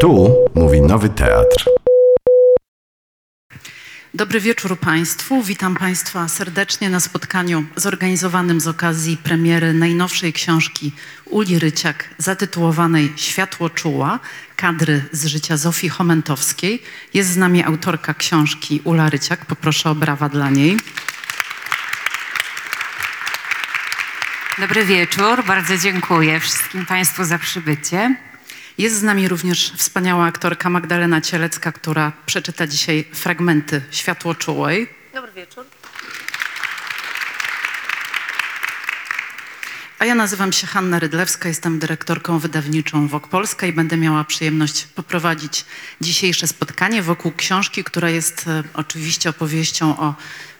[0.00, 1.64] Tu mówi Nowy Teatr.
[4.14, 5.42] Dobry wieczór Państwu.
[5.42, 10.92] Witam Państwa serdecznie na spotkaniu zorganizowanym z okazji premiery najnowszej książki
[11.24, 14.18] Uli Ryciak zatytułowanej Światło czuła,
[14.56, 16.82] kadry z życia Zofii Chomentowskiej.
[17.14, 19.44] Jest z nami autorka książki Ula Ryciak.
[19.44, 20.76] Poproszę o brawa dla niej.
[24.58, 28.25] Dobry wieczór, bardzo dziękuję wszystkim Państwu za przybycie.
[28.78, 34.88] Jest z nami również wspaniała aktorka Magdalena Cielecka, która przeczyta dzisiaj fragmenty Światło czułej.
[35.14, 35.64] Dobry wieczór.
[39.98, 44.84] A ja nazywam się Hanna Rydlewska, jestem dyrektorką wydawniczą WOK Polska i będę miała przyjemność
[44.84, 45.64] poprowadzić
[46.00, 50.14] dzisiejsze spotkanie wokół książki, która jest e, oczywiście opowieścią o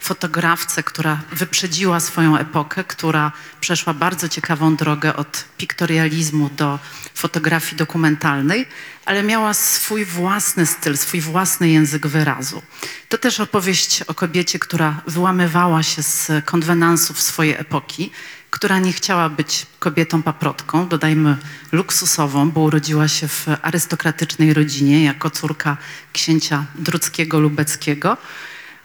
[0.06, 6.78] fotografce, która wyprzedziła swoją epokę, która przeszła bardzo ciekawą drogę od piktorializmu do
[7.14, 8.66] fotografii dokumentalnej,
[9.04, 12.62] ale miała swój własny styl, swój własny język wyrazu.
[13.08, 18.10] To też opowieść o kobiecie, która wyłamywała się z konwenansów swojej epoki,
[18.50, 21.36] która nie chciała być kobietą paprotką, dodajmy
[21.72, 25.76] luksusową, bo urodziła się w arystokratycznej rodzinie jako córka
[26.12, 28.16] księcia Druckiego Lubeckiego.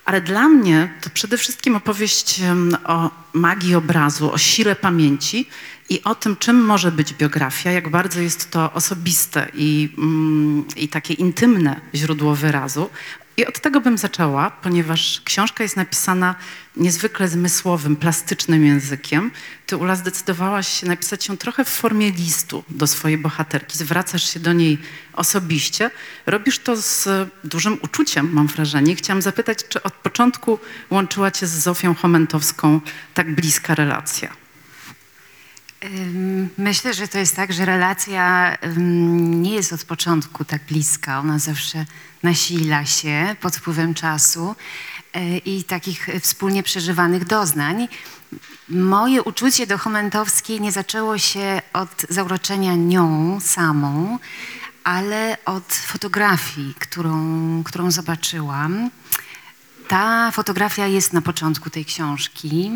[0.06, 2.42] Ale dla mnie to przede wszystkim opowieść
[2.86, 5.46] o magii obrazu, o sile pamięci
[5.90, 10.88] i o tym, czym może być biografia, jak bardzo jest to osobiste i, mm, i
[10.88, 12.90] takie intymne źródło wyrazu.
[13.38, 16.36] I od tego bym zaczęła, ponieważ książka jest napisana
[16.78, 19.32] niezwykle zmysłowym, plastycznym językiem.
[19.66, 23.78] Ty, Ula, zdecydowałaś się napisać ją trochę w formie listu do swojej bohaterki.
[23.78, 24.78] Zwracasz się do niej
[25.14, 25.92] osobiście.
[26.26, 27.10] Robisz to z
[27.44, 28.96] dużym uczuciem, mam wrażenie.
[28.96, 32.82] Chciałam zapytać, czy od początku łączyła cię z Zofią Chomentowską
[33.14, 34.41] tak bliska relacja?
[36.58, 38.58] Myślę, że to jest tak, że relacja
[39.18, 41.20] nie jest od początku tak bliska.
[41.20, 41.86] Ona zawsze
[42.24, 44.56] nasila się pod wpływem czasu
[45.16, 47.88] y, i takich wspólnie przeżywanych doznań.
[48.70, 54.20] Moje uczucie do Chomentowskiej nie zaczęło się od zauroczenia nią samą,
[54.84, 58.90] ale od fotografii, którą, którą zobaczyłam.
[59.88, 62.72] Ta fotografia jest na początku tej książki.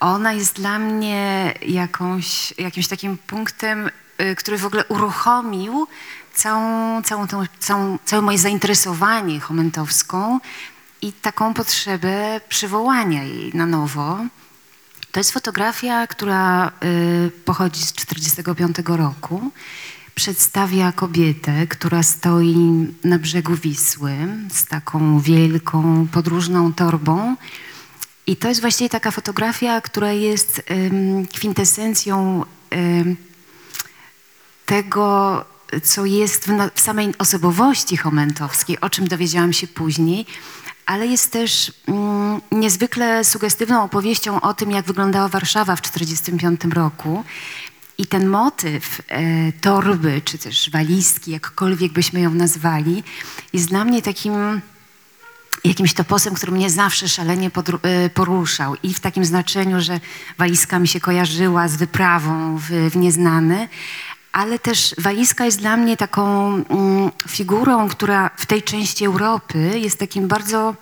[0.00, 5.86] Ona jest dla mnie jakąś, jakimś takim punktem, y, który w ogóle uruchomił
[6.34, 10.40] całą, całą tą, całą, całe moje zainteresowanie chomentowską
[11.02, 14.18] i taką potrzebę przywołania jej na nowo.
[15.12, 19.50] To jest fotografia, która y, pochodzi z 1945 roku.
[20.14, 24.12] Przedstawia kobietę, która stoi na brzegu Wisły
[24.52, 27.36] z taką wielką podróżną torbą.
[28.26, 32.44] I to jest właściwie taka fotografia, która jest ym, kwintesencją
[34.66, 35.44] tego,
[35.82, 40.26] co jest w, w samej osobowości Chomentowskiej, o czym dowiedziałam się później,
[40.86, 47.24] ale jest też mm, niezwykle sugestywną opowieścią o tym, jak wyglądała Warszawa w 1945 roku.
[47.98, 53.04] I ten motyw e, torby, czy też walizki, jakkolwiek byśmy ją nazwali,
[53.52, 54.60] jest dla mnie takim
[55.68, 57.50] jakimś toposem, który mnie zawsze szalenie
[57.82, 58.74] e, poruszał.
[58.82, 60.00] I w takim znaczeniu, że
[60.38, 62.96] walizka mi się kojarzyła z wyprawą w, w
[64.32, 69.98] ale też walizka jest dla mnie taką mm, figurą, która w tej części Europy jest
[69.98, 70.74] takim bardzo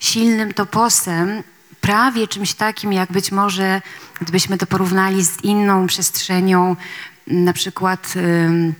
[0.00, 1.42] silnym toposem,
[1.80, 3.82] prawie czymś takim, jak być może,
[4.20, 6.76] gdybyśmy to porównali z inną przestrzenią,
[7.26, 8.14] na przykład...
[8.16, 8.74] ym,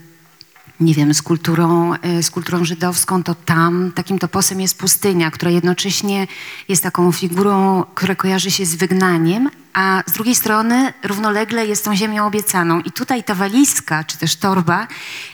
[0.80, 5.50] nie wiem, z kulturą, y, z kulturą żydowską, to tam takim toposem jest pustynia, która
[5.50, 6.26] jednocześnie
[6.68, 11.96] jest taką figurą, która kojarzy się z wygnaniem, a z drugiej strony równolegle jest tą
[11.96, 12.80] ziemią obiecaną.
[12.80, 14.86] I tutaj ta walizka, czy też torba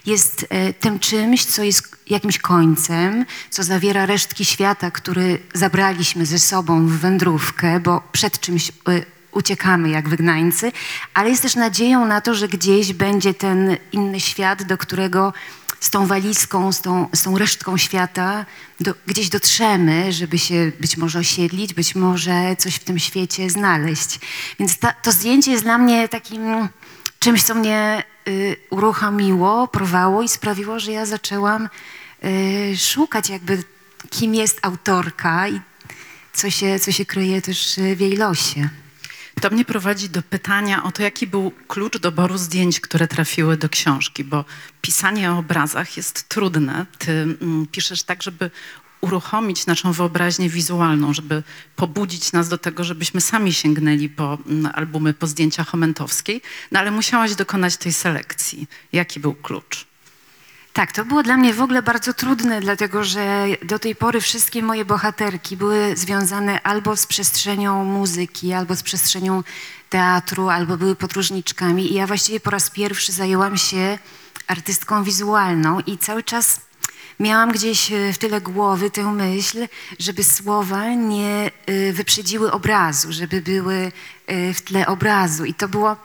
[0.06, 6.38] jest y, tym czymś, co jest jakimś końcem, co zawiera resztki świata, który zabraliśmy ze
[6.38, 10.72] sobą w wędrówkę, bo przed czymś y, uciekamy jak wygnańcy,
[11.14, 15.32] ale jest też nadzieją na to, że gdzieś będzie ten inny świat, do którego
[15.80, 18.46] z tą walizką, z tą, z tą resztką świata
[18.80, 24.20] do, gdzieś dotrzemy, żeby się być może osiedlić, być może coś w tym świecie znaleźć.
[24.58, 26.68] Więc ta, to zdjęcie jest dla mnie takim
[27.18, 31.68] czymś, co mnie y, uruchomiło, porwało i sprawiło, że ja zaczęłam
[32.24, 33.62] y, szukać jakby
[34.10, 35.60] kim jest autorka i
[36.32, 38.68] co się, co się kryje też w jej losie.
[39.40, 43.68] To mnie prowadzi do pytania o to, jaki był klucz doboru zdjęć, które trafiły do
[43.68, 44.44] książki, bo
[44.82, 46.86] pisanie o obrazach jest trudne.
[46.98, 48.50] Ty mm, piszesz tak, żeby
[49.00, 51.42] uruchomić naszą wyobraźnię wizualną, żeby
[51.76, 56.42] pobudzić nas do tego, żebyśmy sami sięgnęli po mm, albumy, po zdjęcia Chomentowskiej,
[56.72, 58.66] no ale musiałaś dokonać tej selekcji.
[58.92, 59.86] Jaki był klucz?
[60.76, 64.62] Tak, to było dla mnie w ogóle bardzo trudne, dlatego że do tej pory wszystkie
[64.62, 69.42] moje bohaterki były związane albo z przestrzenią muzyki, albo z przestrzenią
[69.90, 71.92] teatru, albo były podróżniczkami.
[71.92, 73.98] I ja właściwie po raz pierwszy zajęłam się
[74.46, 76.60] artystką wizualną i cały czas
[77.20, 79.68] miałam gdzieś e, w tyle głowy tę myśl,
[79.98, 83.92] żeby słowa nie e, wyprzedziły obrazu, żeby były
[84.26, 85.44] e, w tle obrazu.
[85.44, 85.96] I to było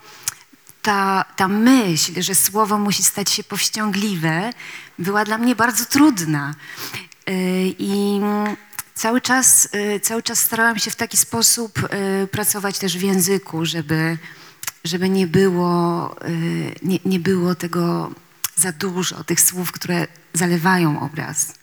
[0.81, 4.53] ta, ta myśl, że słowo musi stać się powściągliwe,
[4.99, 6.55] była dla mnie bardzo trudna.
[7.27, 7.35] Yy,
[7.79, 8.21] I
[8.95, 13.65] cały czas, yy, cały czas starałam się w taki sposób yy, pracować też w języku,
[13.65, 14.17] żeby,
[14.83, 16.15] żeby nie, było,
[16.83, 18.11] nie, nie było tego
[18.55, 21.60] za dużo, tych słów, które zalewają obraz.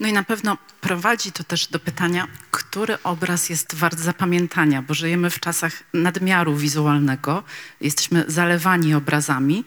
[0.00, 4.94] No i na pewno prowadzi to też do pytania, który obraz jest wart zapamiętania, bo
[4.94, 7.42] żyjemy w czasach nadmiaru wizualnego,
[7.80, 9.64] jesteśmy zalewani obrazami.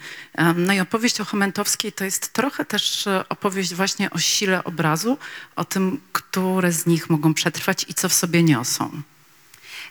[0.55, 5.17] No i opowieść o Chomentowskiej to jest trochę też e, opowieść właśnie o sile obrazu,
[5.55, 9.01] o tym, które z nich mogą przetrwać i co w sobie niosą.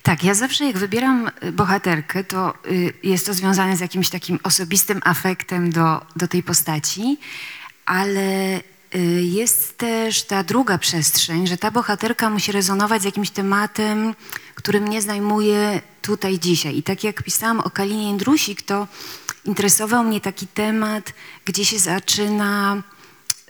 [0.02, 4.38] Tak, ja zawsze jak wybieram y, bohaterkę, to y, jest to związane z jakimś takim
[4.42, 7.18] osobistym afektem do, do tej postaci,
[7.86, 8.60] ale
[9.22, 14.14] jest też ta druga przestrzeń, że ta bohaterka musi rezonować z jakimś tematem,
[14.54, 16.76] który mnie zajmuje tutaj dzisiaj.
[16.76, 18.88] I tak jak pisałam o Kalinie Jędrusik, to
[19.44, 21.12] interesował mnie taki temat,
[21.44, 22.82] gdzie się zaczyna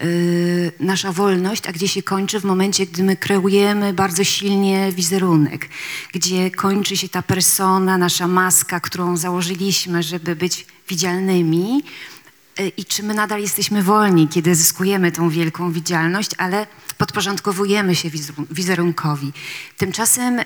[0.02, 5.68] y, nasza wolność, a gdzie się kończy w momencie, gdy my kreujemy bardzo silnie wizerunek,
[6.12, 12.19] gdzie kończy się ta persona, nasza maska, którą założyliśmy, żeby być widzialnymi, Y,
[12.68, 16.66] i czy my nadal jesteśmy wolni, kiedy zyskujemy tą wielką widzialność, ale
[16.98, 18.10] podporządkowujemy się
[18.50, 19.32] wizerunkowi.
[19.76, 20.44] Tymczasem y,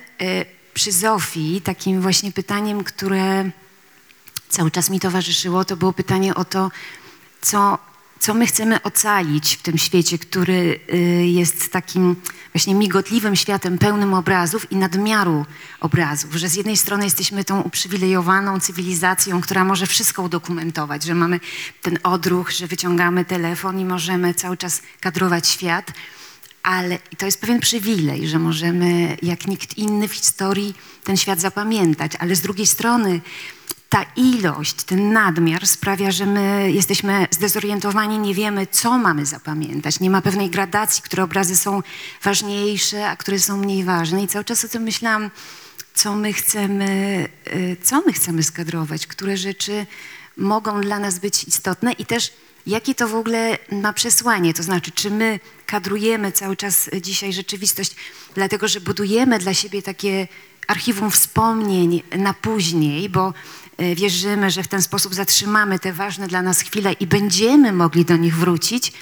[0.74, 3.50] przy Zofii takim właśnie pytaniem, które
[4.48, 6.70] cały czas mi towarzyszyło, to było pytanie o to,
[7.40, 7.78] co
[8.24, 12.16] co my chcemy ocalić w tym świecie, który y, jest takim
[12.52, 15.46] właśnie migotliwym światem pełnym obrazów i nadmiaru
[15.80, 21.40] obrazów, że z jednej strony jesteśmy tą uprzywilejowaną cywilizacją, która może wszystko udokumentować, że mamy
[21.82, 25.92] ten odruch, że wyciągamy telefon i możemy cały czas kadrować świat,
[26.62, 30.74] ale to jest pewien przywilej, że możemy jak nikt inny w historii
[31.04, 33.20] ten świat zapamiętać, ale z drugiej strony
[33.94, 40.00] ta ilość, ten nadmiar sprawia, że my jesteśmy zdezorientowani, nie wiemy, co mamy zapamiętać.
[40.00, 41.82] Nie ma pewnej gradacji, które obrazy są
[42.22, 44.22] ważniejsze, a które są mniej ważne.
[44.22, 45.30] I cały czas o tym myślałam,
[45.94, 49.86] co my chcemy, y, co my chcemy skadrować, które rzeczy
[50.36, 52.32] mogą dla nas być istotne i też
[52.66, 54.54] jakie to w ogóle ma przesłanie.
[54.54, 57.96] To znaczy, czy my kadrujemy cały czas dzisiaj rzeczywistość,
[58.34, 60.28] dlatego że budujemy dla siebie takie
[60.66, 63.34] archiwum wspomnień na później, bo
[63.96, 68.16] wierzymy, że w ten sposób zatrzymamy te ważne dla nas chwile i będziemy mogli do
[68.16, 68.92] nich wrócić,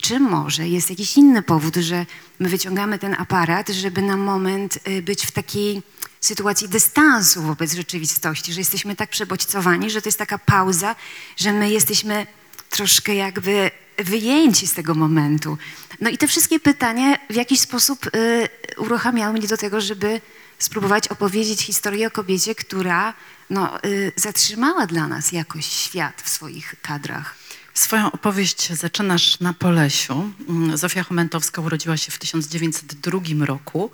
[0.00, 2.06] czy może jest jakiś inny powód, że
[2.38, 5.82] my wyciągamy ten aparat, żeby na moment e, być w takiej
[6.20, 10.96] sytuacji dystansu wobec rzeczywistości, że jesteśmy tak przebodźcowani, że to jest taka pauza,
[11.36, 12.26] że my jesteśmy
[12.70, 15.58] troszkę jakby wyjęci z tego momentu.
[16.00, 20.20] No i te wszystkie pytania w jakiś sposób y, uruchamiały mnie do tego, żeby
[20.58, 23.14] spróbować opowiedzieć historię o kobiecie, która
[23.50, 27.34] no, y, zatrzymała dla nas jakoś świat w swoich kadrach.
[27.78, 30.30] Swoją opowieść zaczynasz na Polesiu.
[30.48, 33.90] Mm, Zofia Chomentowska urodziła się w 1902 roku.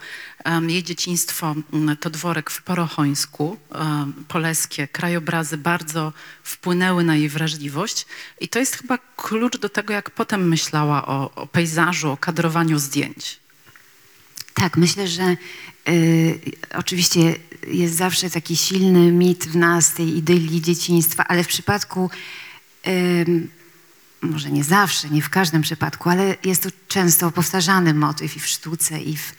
[0.69, 3.57] Jej dzieciństwo mm, to dworek w Porochońsku,
[4.29, 4.89] poleskie.
[4.89, 6.13] Krajobrazy bardzo
[6.43, 8.07] wpłynęły na jej wrażliwość
[8.41, 12.79] i to jest chyba klucz do tego, jak potem myślała o, o pejzażu, o kadrowaniu
[12.79, 13.41] zdjęć.
[14.55, 15.37] Tak, myślę, że
[15.89, 16.41] y,
[16.75, 17.35] oczywiście
[17.67, 22.11] jest zawsze taki silny mit w nas tej idylii dzieciństwa, ale w przypadku,
[22.87, 23.49] y,
[24.21, 28.47] może nie zawsze, nie w każdym przypadku, ale jest to często powtarzany motyw i w
[28.47, 29.35] sztuce, i w,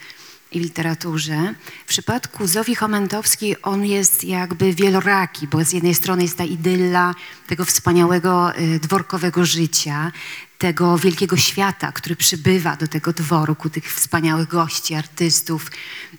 [0.52, 1.54] i literaturze.
[1.86, 7.16] W przypadku Zofii Chomentowskiej on jest jakby wieloraki, bo z jednej strony jest ta idylla
[7.48, 10.12] tego wspaniałego y, dworkowego życia,
[10.58, 15.72] tego wielkiego świata, który przybywa do tego dworku, tych wspaniałych gości, artystów,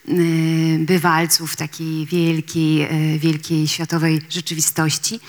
[0.09, 2.83] y, bywalców takiej wielkiej,
[3.15, 5.21] y, wielkiej światowej rzeczywistości.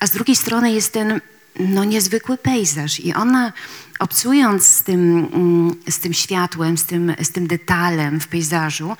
[0.00, 1.20] A z drugiej strony jest ten
[1.60, 3.52] no, niezwykły pejzaż i ona
[3.98, 8.96] obcując z tym, mm, z tym światłem, z tym, z tym detalem w pejzażu,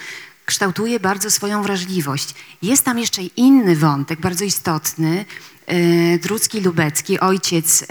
[0.47, 2.35] kształtuje bardzo swoją wrażliwość.
[2.63, 5.25] Jest tam jeszcze inny wątek, bardzo istotny.
[5.73, 7.85] Y, Drucki Lubecki, ojciec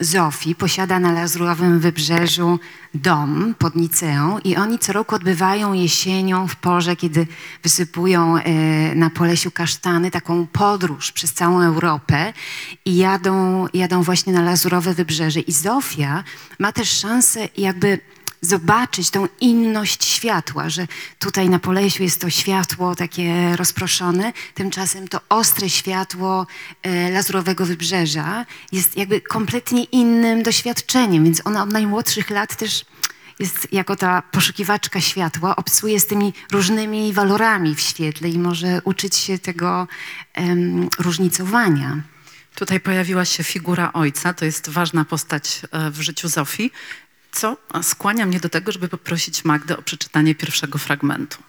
[0.00, 2.58] Zofii posiada na Lazurowym Wybrzeżu
[2.94, 7.26] dom pod Niceą i oni co roku odbywają jesienią w porze, kiedy
[7.62, 12.32] wysypują e, na Polesiu kasztany, taką podróż przez całą Europę
[12.84, 15.40] i jadą, jadą właśnie na Lazurowe Wybrzeże.
[15.40, 16.24] I Zofia
[16.58, 18.00] ma też szansę jakby
[18.44, 20.86] zobaczyć tą inność światła, że
[21.18, 26.46] tutaj na Polesiu jest to światło takie rozproszone, tymczasem to ostre światło
[26.82, 32.84] e, lazurowego wybrzeża jest jakby kompletnie innym doświadczeniem, więc ona od najmłodszych lat też
[33.38, 39.16] jest jako ta poszukiwaczka światła, obcuje z tymi różnymi walorami w świetle i może uczyć
[39.16, 39.88] się tego
[40.34, 42.02] em, różnicowania.
[42.54, 46.70] Tutaj pojawiła się figura ojca, to jest ważna postać e, w życiu Zofii,
[47.34, 51.42] co skłania mnie do tego, żeby poprosić Magdę o przeczytanie pierwszego fragmentu.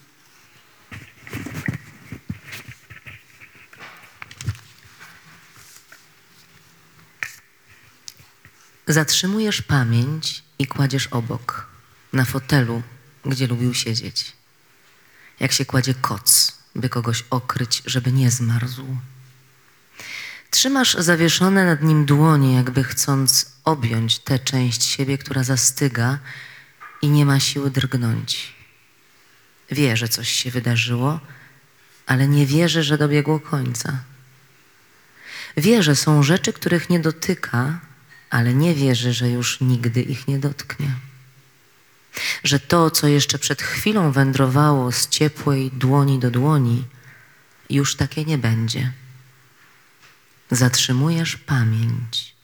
[8.88, 11.68] Zatrzymujesz pamięć i kładziesz obok,
[12.14, 12.82] na fotelu,
[13.26, 14.34] gdzie lubił siedzieć.
[15.40, 18.98] Jak się kładzie koc, by kogoś okryć, żeby nie zmarzł.
[20.50, 26.20] Trzymasz zawieszone nad nim dłonie, jakby chcąc objąć tę część siebie, która zastyga
[27.02, 28.56] i nie ma siły drgnąć.
[29.72, 31.20] Wie, że coś się wydarzyło,
[32.06, 34.00] ale nie wierzy, że dobiegło końca.
[35.58, 37.80] Wie, że są rzeczy, których nie dotyka,
[38.30, 40.92] ale nie wierzy, że już nigdy ich nie dotknie.
[42.44, 46.84] Że to, co jeszcze przed chwilą wędrowało z ciepłej dłoni do dłoni,
[47.70, 48.92] już takie nie będzie.
[50.52, 52.36] Zatrzymujesz pamięć.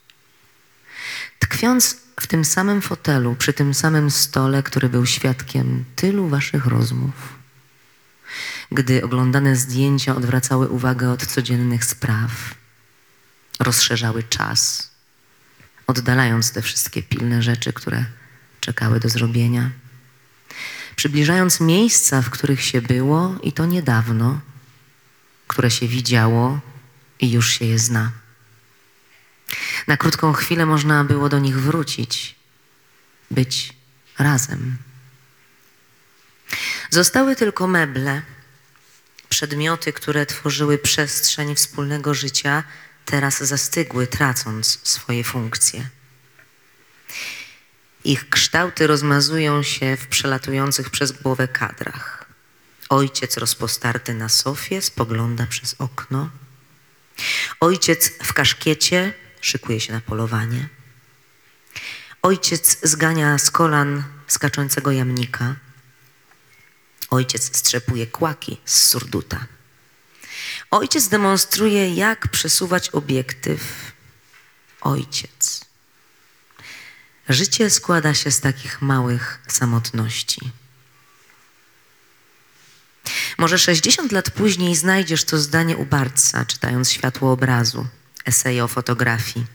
[1.39, 7.13] Tkwiąc w tym samym fotelu, przy tym samym stole, który był świadkiem tylu waszych rozmów,
[8.71, 12.31] gdy oglądane zdjęcia odwracały uwagę od codziennych spraw,
[13.59, 14.91] rozszerzały czas,
[15.87, 18.05] oddalając te wszystkie pilne rzeczy, które
[18.59, 19.69] czekały do zrobienia,
[20.95, 24.39] przybliżając miejsca, w których się było i to niedawno,
[25.47, 26.59] które się widziało
[27.21, 28.11] i już się je zna.
[29.87, 32.35] Na krótką chwilę można było do nich wrócić,
[33.31, 33.73] być
[34.19, 34.77] razem.
[36.89, 38.21] Zostały tylko meble,
[39.29, 42.63] przedmioty, które tworzyły przestrzeń wspólnego życia,
[43.05, 45.89] teraz zastygły, tracąc swoje funkcje.
[48.03, 52.25] Ich kształty rozmazują się w przelatujących przez głowę kadrach.
[52.89, 56.29] Ojciec rozpostarty na sofie spogląda przez okno.
[57.59, 60.69] Ojciec w kaszkiecie szykuje się na polowanie.
[62.21, 65.55] Ojciec zgania z kolan skaczącego jamnika.
[67.09, 69.45] Ojciec strzepuje kłaki z surduta.
[70.71, 73.91] Ojciec demonstruje, jak przesuwać obiektyw.
[74.81, 75.65] Ojciec.
[77.29, 80.51] Życie składa się z takich małych samotności.
[83.37, 87.87] Może 60 lat później znajdziesz to zdanie u Bartsa, czytając światło obrazu,
[88.25, 89.45] eseje o fotografii,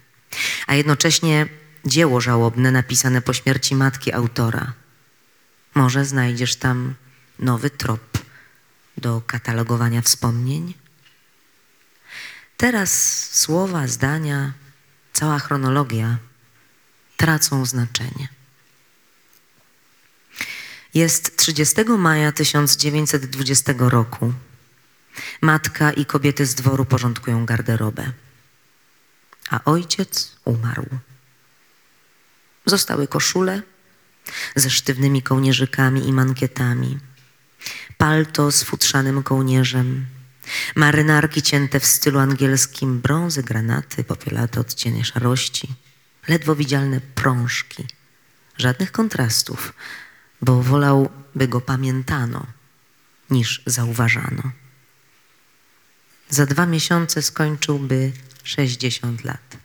[0.66, 1.46] a jednocześnie
[1.84, 4.72] dzieło żałobne napisane po śmierci matki autora.
[5.74, 6.94] Może znajdziesz tam
[7.38, 8.18] nowy trop
[8.96, 10.74] do katalogowania wspomnień?
[12.56, 12.90] Teraz
[13.32, 14.52] słowa, zdania,
[15.12, 16.16] cała chronologia
[17.16, 18.35] tracą znaczenie.
[20.96, 24.32] Jest 30 maja 1920 roku.
[25.40, 28.12] Matka i kobiety z dworu porządkują garderobę.
[29.50, 30.86] A ojciec umarł.
[32.66, 33.62] Zostały koszule
[34.54, 36.98] ze sztywnymi kołnierzykami i mankietami,
[37.96, 40.06] palto z futrzanym kołnierzem,
[40.76, 45.68] marynarki cięte w stylu angielskim, brązy, granaty, popielate odcienie szarości,
[46.28, 47.86] ledwo widzialne prążki,
[48.58, 49.72] żadnych kontrastów,
[50.42, 52.46] bo wolał, by go pamiętano,
[53.30, 54.42] niż zauważano.
[56.28, 58.12] Za dwa miesiące skończyłby
[58.44, 59.56] 60 lat,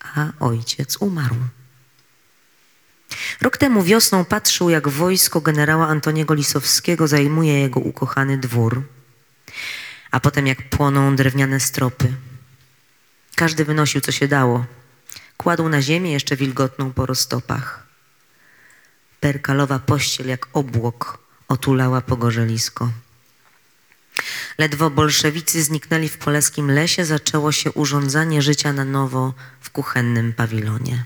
[0.00, 1.36] a ojciec umarł.
[3.40, 8.82] Rok temu wiosną patrzył, jak wojsko generała Antoniego Lisowskiego zajmuje jego ukochany dwór,
[10.10, 12.12] a potem jak płoną drewniane stropy.
[13.34, 14.66] Każdy wynosił, co się dało.
[15.36, 17.85] Kładł na ziemię jeszcze wilgotną po roztopach.
[19.26, 21.18] Perkalowa pościel jak obłok
[21.48, 22.92] otulała pogorzelisko.
[24.58, 31.04] Ledwo bolszewicy zniknęli w polskim lesie, zaczęło się urządzanie życia na nowo w kuchennym pawilonie.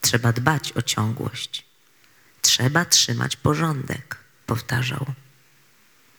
[0.00, 1.66] Trzeba dbać o ciągłość.
[2.42, 4.16] Trzeba trzymać porządek,
[4.46, 5.06] powtarzał.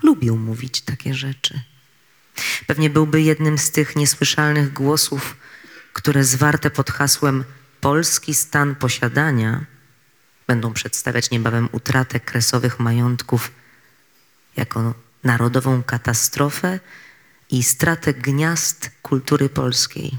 [0.03, 1.61] Lubił mówić takie rzeczy.
[2.67, 5.37] Pewnie byłby jednym z tych niesłyszalnych głosów,
[5.93, 7.43] które zwarte pod hasłem
[7.81, 9.76] polski stan posiadania
[10.47, 13.51] będą przedstawiać niebawem utratę kresowych majątków
[14.57, 16.79] jako narodową katastrofę
[17.51, 20.17] i stratę gniazd kultury polskiej,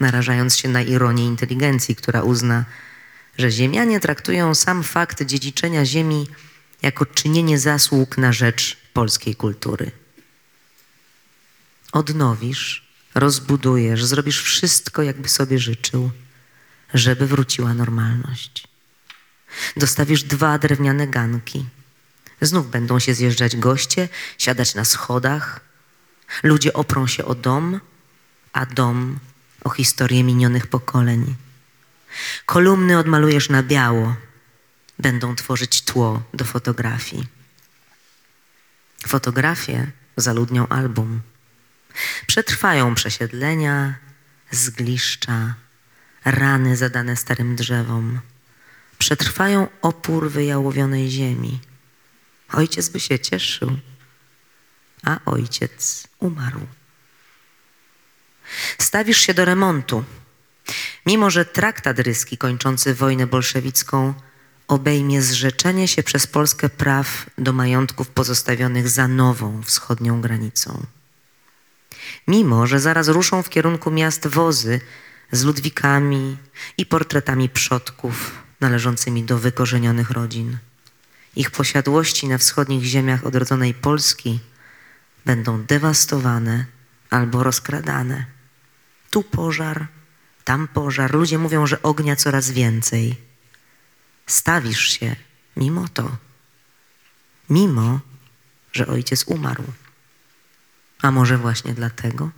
[0.00, 2.64] narażając się na ironię inteligencji, która uzna,
[3.38, 6.28] że Ziemianie traktują sam fakt dziedziczenia ziemi
[6.82, 9.90] jako czynienie zasług na rzecz polskiej kultury.
[11.92, 16.10] Odnowisz, rozbudujesz, zrobisz wszystko, jakby sobie życzył,
[16.94, 18.68] żeby wróciła normalność.
[19.76, 21.66] Dostawisz dwa drewniane ganki.
[22.40, 24.08] Znów będą się zjeżdżać goście,
[24.38, 25.60] siadać na schodach.
[26.42, 27.80] Ludzie oprą się o dom,
[28.52, 29.18] a dom
[29.64, 31.36] o historię minionych pokoleń.
[32.46, 34.16] Kolumny odmalujesz na biało,
[34.98, 37.26] będą tworzyć tło do fotografii.
[39.06, 41.20] Fotografie zaludnią album.
[42.26, 43.94] Przetrwają przesiedlenia,
[44.50, 45.54] zgliszcza,
[46.24, 48.20] rany zadane starym drzewom.
[48.98, 51.60] Przetrwają opór wyjałowionej ziemi.
[52.52, 53.78] Ojciec by się cieszył,
[55.04, 56.60] a ojciec umarł.
[58.78, 60.04] Stawisz się do remontu,
[61.06, 64.14] mimo że traktat ryski kończący wojnę bolszewicką
[64.68, 70.86] obejmie zrzeczenie się przez Polskę praw do majątków pozostawionych za nową wschodnią granicą.
[72.28, 74.80] Mimo, że zaraz ruszą w kierunku miast wozy
[75.32, 76.36] z ludwikami
[76.78, 80.58] i portretami przodków należącymi do wykorzenionych rodzin.
[81.36, 84.40] Ich posiadłości na wschodnich ziemiach odrodzonej Polski
[85.24, 86.66] będą dewastowane
[87.10, 88.26] albo rozkradane.
[89.10, 89.86] Tu pożar,
[90.44, 91.14] tam pożar.
[91.14, 93.16] Ludzie mówią, że ognia coraz więcej.
[94.26, 95.16] Stawisz się
[95.56, 96.16] mimo to,
[97.50, 98.00] mimo
[98.72, 99.64] że ojciec umarł.
[101.02, 102.30] A może właśnie dlatego?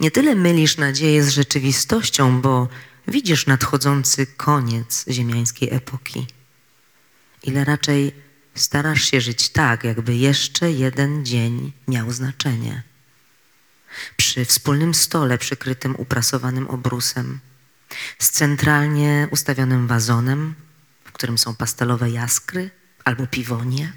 [0.00, 2.68] Nie tyle mylisz nadzieję z rzeczywistością, bo
[3.08, 6.26] widzisz nadchodzący koniec ziemiańskiej epoki,
[7.42, 8.12] ile raczej
[8.54, 12.82] starasz się żyć tak, jakby jeszcze jeden dzień miał znaczenie.
[14.16, 17.40] Przy wspólnym stole przykrytym uprasowanym obrusem,
[18.18, 20.54] z centralnie ustawionym wazonem,
[21.04, 22.70] w którym są pastelowe jaskry
[23.04, 23.92] albo piwonie,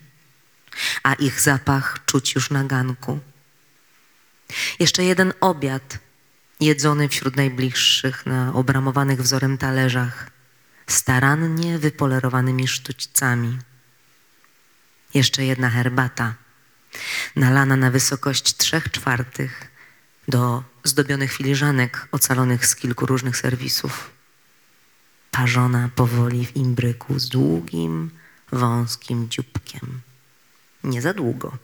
[1.04, 3.20] a ich zapach czuć już na ganku.
[4.80, 6.00] Jeszcze jeden obiad
[6.62, 10.32] jedzony wśród najbliższych na obramowanych wzorem talerzach,
[10.88, 13.58] starannie wypolerowanymi sztućcami.
[15.14, 16.34] Jeszcze jedna herbata,
[17.36, 19.72] nalana na wysokość trzech czwartych
[20.28, 24.10] do zdobionych filiżanek ocalonych z kilku różnych serwisów.
[25.32, 28.12] Parzona powoli w imbryku z długim,
[28.52, 30.02] wąskim dzióbkiem.
[30.84, 31.58] Nie za długo.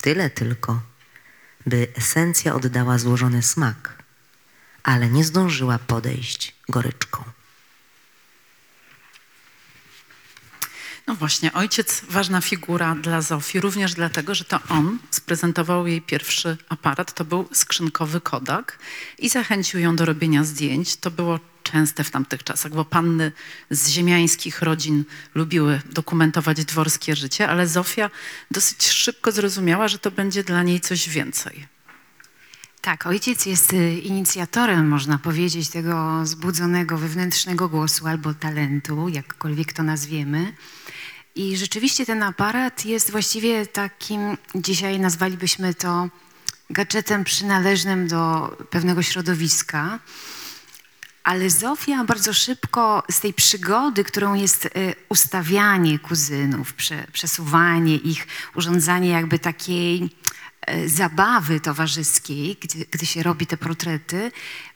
[0.00, 0.80] Tyle tylko,
[1.66, 4.02] by esencja oddała złożony smak,
[4.82, 7.24] ale nie zdążyła podejść goryczką.
[11.06, 16.56] No właśnie, ojciec ważna figura dla Zofii, również dlatego, że to on sprezentował jej pierwszy
[16.68, 17.14] aparat.
[17.14, 18.78] To był skrzynkowy Kodak
[19.18, 20.96] i zachęcił ją do robienia zdjęć.
[20.96, 23.32] To było częste w tamtych czasach, bo panny
[23.70, 28.10] z ziemiańskich rodzin lubiły dokumentować dworskie życie, ale Zofia
[28.50, 31.66] dosyć szybko zrozumiała, że to będzie dla niej coś więcej.
[32.80, 39.82] Tak, ojciec jest y, inicjatorem, można powiedzieć, tego zbudzonego wewnętrznego głosu albo talentu, jakkolwiek to
[39.82, 40.52] nazwiemy.
[41.34, 46.08] I rzeczywiście ten aparat jest właściwie takim, dzisiaj nazwalibyśmy to
[46.70, 49.98] gadżetem przynależnym do pewnego środowiska.
[51.24, 54.70] Ale Zofia bardzo szybko z tej przygody, którą jest y,
[55.08, 60.10] ustawianie kuzynów, prze, przesuwanie ich, urządzanie jakby takiej
[60.70, 64.32] y, zabawy towarzyskiej, gdy, gdy się robi te portrety,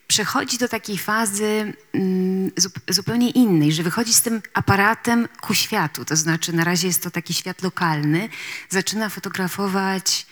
[0.07, 2.51] przechodzi do takiej fazy mm,
[2.89, 6.05] zupełnie innej, że wychodzi z tym aparatem ku światu.
[6.05, 8.29] To znaczy, na razie jest to taki świat lokalny,
[8.69, 10.27] zaczyna fotografować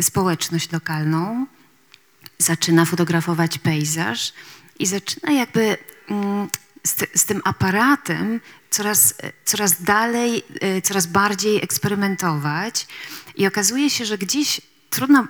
[0.00, 1.46] społeczność lokalną,
[2.38, 4.32] zaczyna fotografować pejzaż
[4.78, 5.76] i zaczyna jakby
[6.08, 6.48] mm,
[6.86, 8.40] z, z, tym aparatem
[8.70, 9.14] coraz,
[9.44, 12.86] coraz dalej, e, coraz bardziej eksperymentować.
[13.36, 15.26] I okazuje się, że gdzieś trudno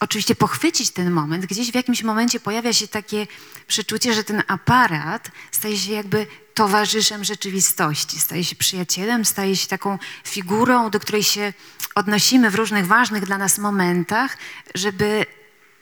[0.00, 3.26] oczywiście pochwycić ten moment, gdzieś w jakimś momencie pojawia się takie
[3.66, 9.98] przeczucie, że ten aparat staje się jakby towarzyszem rzeczywistości, staje się przyjacielem, staje się taką
[10.24, 11.52] figurą, do której się
[11.94, 14.36] odnosimy w różnych ważnych dla nas momentach,
[14.74, 15.26] żeby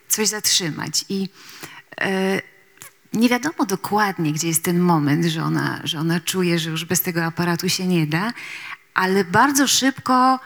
[0.07, 1.05] coś zatrzymać.
[1.09, 1.29] I
[2.01, 2.41] e,
[3.13, 7.01] nie wiadomo dokładnie, gdzie jest ten moment, że ona, że ona czuje, że już bez
[7.01, 8.33] tego aparatu się nie da,
[8.93, 10.39] ale bardzo szybko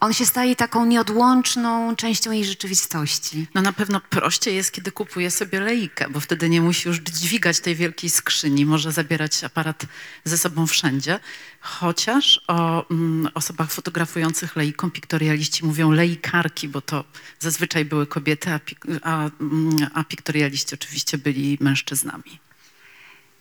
[0.00, 3.46] on się staje taką nieodłączną częścią jej rzeczywistości.
[3.54, 7.60] No na pewno prościej jest, kiedy kupuje sobie leikę, bo wtedy nie musi już dźwigać
[7.60, 9.86] tej wielkiej skrzyni, może zabierać aparat
[10.24, 11.20] ze sobą wszędzie.
[11.60, 17.04] Chociaż o mm, osobach fotografujących leiką piktorialiści mówią leikarki, bo to
[17.38, 18.60] zazwyczaj były kobiety, a,
[19.02, 22.40] a, mm, a piktorialiści oczywiście byli mężczyznami.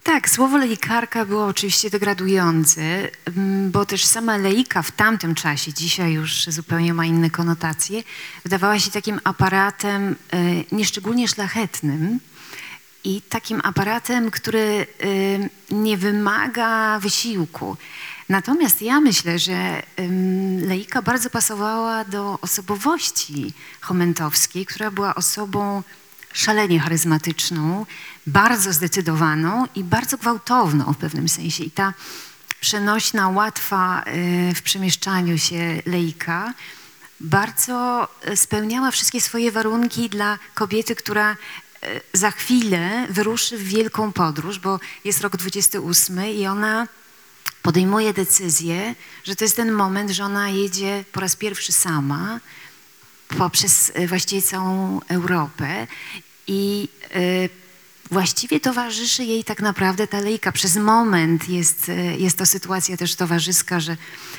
[0.04, 2.82] Tak, słowo leikarka było oczywiście degradujące,
[3.26, 8.04] mm, bo też sama leika w tamtym czasie, dzisiaj już zupełnie ma inne konotacje,
[8.44, 10.38] wydawała się takim aparatem e,
[10.72, 12.20] nieszczególnie szlachetnym
[13.04, 14.88] i takim aparatem, który
[15.72, 17.78] e, nie wymaga wysiłku.
[18.30, 19.84] Natomiast ja myślę, że
[20.62, 25.84] leika bardzo pasowała do osobowości Chomentowskiej, która była osobą
[26.34, 27.86] szalenie charyzmatyczną,
[28.28, 31.64] bardzo zdecydowaną i bardzo gwałtowną w pewnym sensie.
[31.64, 31.94] I ta
[32.60, 36.54] przenośna, łatwa e, w przemieszczaniu się lejka
[37.22, 41.38] bardzo e, spełniała wszystkie swoje warunki dla kobiety, która e,
[42.14, 46.88] za chwilę wyruszy w wielką podróż, bo jest rok 28 i ona
[47.62, 52.40] podejmuje decyzję, że to jest ten moment, że ona jedzie po raz pierwszy sama,
[53.38, 55.88] poprzez e, właściwie całą Europę
[56.48, 57.20] i e,
[58.12, 60.52] właściwie towarzyszy jej tak naprawdę ta lejka.
[60.52, 63.98] Przez moment jest, e, jest to sytuacja też towarzyska, że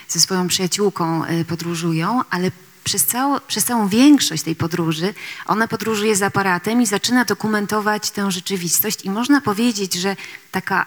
[0.09, 2.51] ze swoją przyjaciółką podróżują, ale
[2.85, 5.15] przez, cało, przez całą większość tej podróży
[5.47, 10.17] ona podróżuje z aparatem i zaczyna dokumentować tę rzeczywistość i można powiedzieć, że
[10.51, 10.87] taka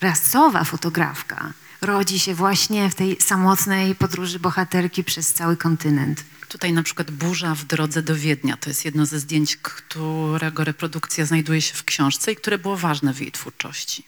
[0.00, 6.24] rasowa fotografka rodzi się właśnie w tej samotnej podróży bohaterki przez cały kontynent.
[6.52, 8.56] Tutaj na przykład burza w drodze do Wiednia.
[8.56, 13.14] To jest jedno ze zdjęć, którego reprodukcja znajduje się w książce i które było ważne
[13.14, 14.04] w jej twórczości.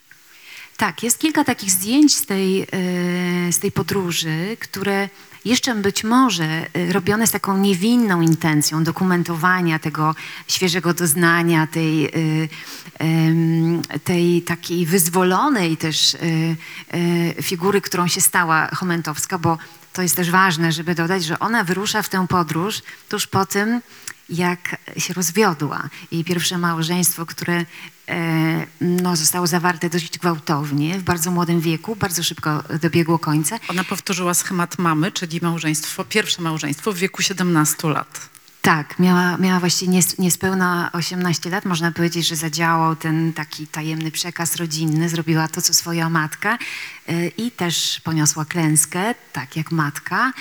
[0.77, 2.67] Tak, jest kilka takich zdjęć z tej, e,
[3.51, 5.09] z tej podróży, które
[5.45, 10.15] jeszcze być może e, robione z taką niewinną intencją dokumentowania tego
[10.47, 12.11] świeżego doznania, tej, e,
[14.03, 16.17] tej takiej wyzwolonej też
[17.41, 19.57] figury, którą się stała Chomentowska, bo
[19.95, 23.81] to jest też ważne, żeby dodać, że ona wyrusza w tę podróż tuż po tym,
[24.29, 25.89] jak się rozwiodła.
[26.11, 27.65] Jej pierwsze małżeństwo, które
[28.07, 33.59] e, no, zostało zawarte dość gwałtownie, w bardzo młodym wieku, bardzo szybko dobiegło końca.
[33.67, 38.34] Ona powtórzyła schemat mamy, czyli małżeństwo, pierwsze małżeństwo w wieku 17 lat.
[38.65, 41.65] Tak, miała, miała właściwie nies, niespełna 18 lat.
[41.65, 45.09] Można powiedzieć, że zadziałał ten taki tajemny przekaz rodzinny.
[45.09, 46.57] Zrobiła to, co swoja matka
[47.07, 50.33] e, i też poniosła klęskę, tak jak matka.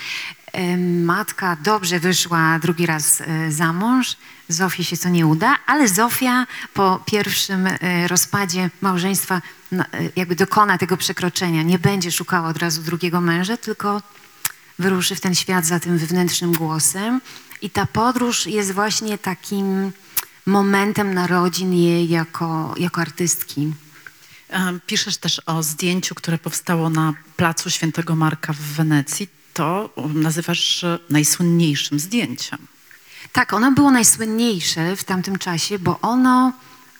[0.52, 4.16] E, Matka dobrze wyszła drugi raz e, za mąż.
[4.48, 7.68] Zofii się to nie uda, ale Zofia po pierwszym
[8.06, 9.84] rozpadzie małżeństwa no,
[10.16, 11.62] jakby dokona tego przekroczenia.
[11.62, 14.02] Nie będzie szukała od razu drugiego męża, tylko
[14.78, 17.20] wyruszy w ten świat za tym wewnętrznym głosem.
[17.64, 19.92] I ta podróż jest właśnie takim
[20.46, 23.72] momentem narodzin jej jako, jako artystki.
[24.86, 29.28] Piszesz też o zdjęciu, które powstało na placu Świętego Marka w Wenecji.
[29.54, 32.58] To nazywasz najsłynniejszym zdjęciem.
[33.32, 36.52] Tak, ono było najsłynniejsze w tamtym czasie, bo ono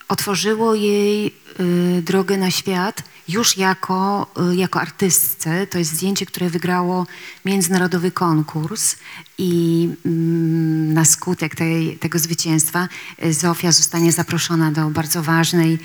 [0.08, 5.66] otworzyło jej y, drogę na świat już jako, y, jako artystce.
[5.66, 7.06] To jest zdjęcie, które wygrało
[7.44, 8.96] międzynarodowy konkurs
[9.38, 12.88] i mm, na skutek tej, tego zwycięstwa
[13.24, 15.78] y, Zofia zostanie zaproszona do bardzo ważnej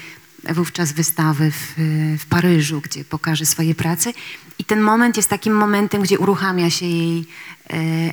[0.50, 1.74] wówczas wystawy w,
[2.20, 4.14] w Paryżu, gdzie pokaże swoje prace.
[4.60, 7.26] I ten moment jest takim momentem, gdzie uruchamia się jej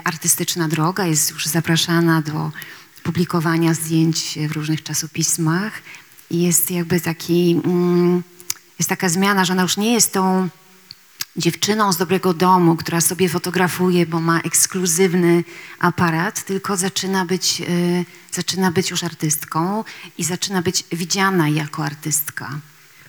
[0.04, 2.50] artystyczna droga, jest już zapraszana do
[3.06, 5.72] publikowania zdjęć w różnych czasopismach.
[6.30, 8.22] I jest jakby taki, mm,
[8.78, 10.48] jest taka zmiana, że ona już nie jest tą
[11.36, 15.44] dziewczyną z dobrego domu, która sobie fotografuje, bo ma ekskluzywny
[15.78, 17.64] aparat, tylko zaczyna być, e,
[18.32, 19.84] zaczyna być już artystką
[20.18, 22.60] i zaczyna być widziana jako artystka.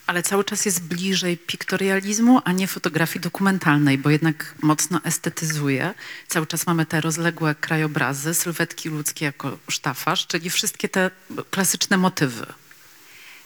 [0.08, 5.94] Ale cały czas jest bliżej piktorializmu, a nie fotografii dokumentalnej, bo jednak mocno estetyzuje.
[6.28, 11.10] Cały czas mamy te rozległe krajobrazy, sylwetki ludzkie jako sztafaż, czyli wszystkie te
[11.50, 12.46] klasyczne motywy.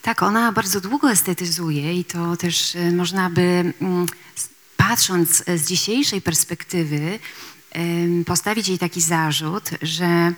[0.03, 4.07] Tak, ona bardzo długo estetyzuje i to też e, można by, mm,
[4.77, 7.19] patrząc e, z dzisiejszej perspektywy,
[8.27, 10.33] postawić jej taki zarzut, że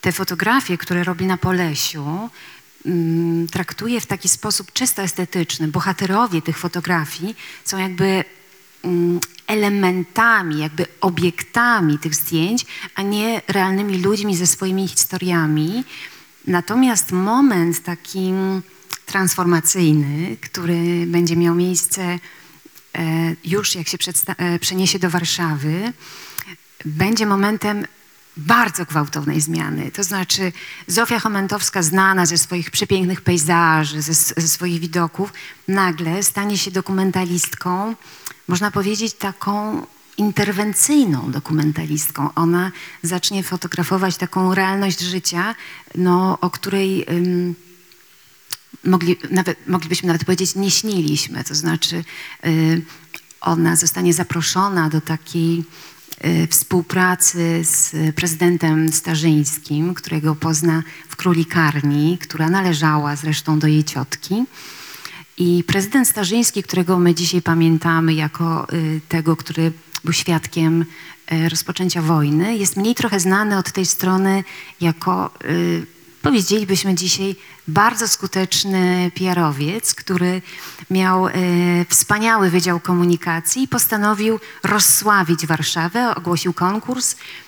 [0.00, 2.30] te fotografie, które robi na Polesiu,
[3.50, 5.68] traktuje w taki sposób czysto estetyczny.
[5.68, 8.24] Bohaterowie tych fotografii są jakby
[8.84, 15.84] mm, elementami, jakby obiektami tych zdjęć, a nie realnymi ludźmi ze swoimi historiami.
[16.46, 18.32] Natomiast moment taki
[19.06, 22.18] transformacyjny, który będzie miał miejsce e,
[23.44, 23.98] już jak się
[24.36, 25.92] e, przeniesie do Warszawy,
[26.84, 27.86] będzie momentem
[28.36, 29.90] bardzo gwałtownej zmiany.
[29.90, 30.52] To znaczy
[30.86, 35.32] Zofia Chomentowska, znana ze swoich przepięknych pejzaży, ze, ze swoich widoków,
[35.68, 37.94] nagle stanie się dokumentalistką,
[38.48, 42.30] można powiedzieć taką interwencyjną dokumentalistką.
[42.34, 42.72] Ona
[43.02, 45.54] zacznie fotografować taką realność życia,
[45.94, 47.54] no, o której ym,
[48.84, 51.44] mogli, nawet, moglibyśmy nawet powiedzieć nie śniliśmy.
[51.44, 52.04] To znaczy
[52.46, 52.82] y,
[53.40, 55.64] ona zostanie zaproszona do takiej
[56.50, 64.44] współpracy z prezydentem Starzyńskim, którego pozna w Królikarni, która należała zresztą do jej ciotki.
[65.38, 69.72] I prezydent Starzyński, którego my dzisiaj pamiętamy jako y, tego, który
[70.04, 70.84] był świadkiem
[71.32, 74.44] y, rozpoczęcia wojny, jest mniej trochę znany od tej strony
[74.80, 75.86] jako, y,
[76.26, 77.36] powiedzielibyśmy dzisiaj,
[77.68, 80.42] bardzo skuteczny PR-owiec, który
[80.90, 81.26] miał
[81.88, 87.45] wspaniały wydział komunikacji i postanowił rozsławić Warszawę, ogłosił konkurs E,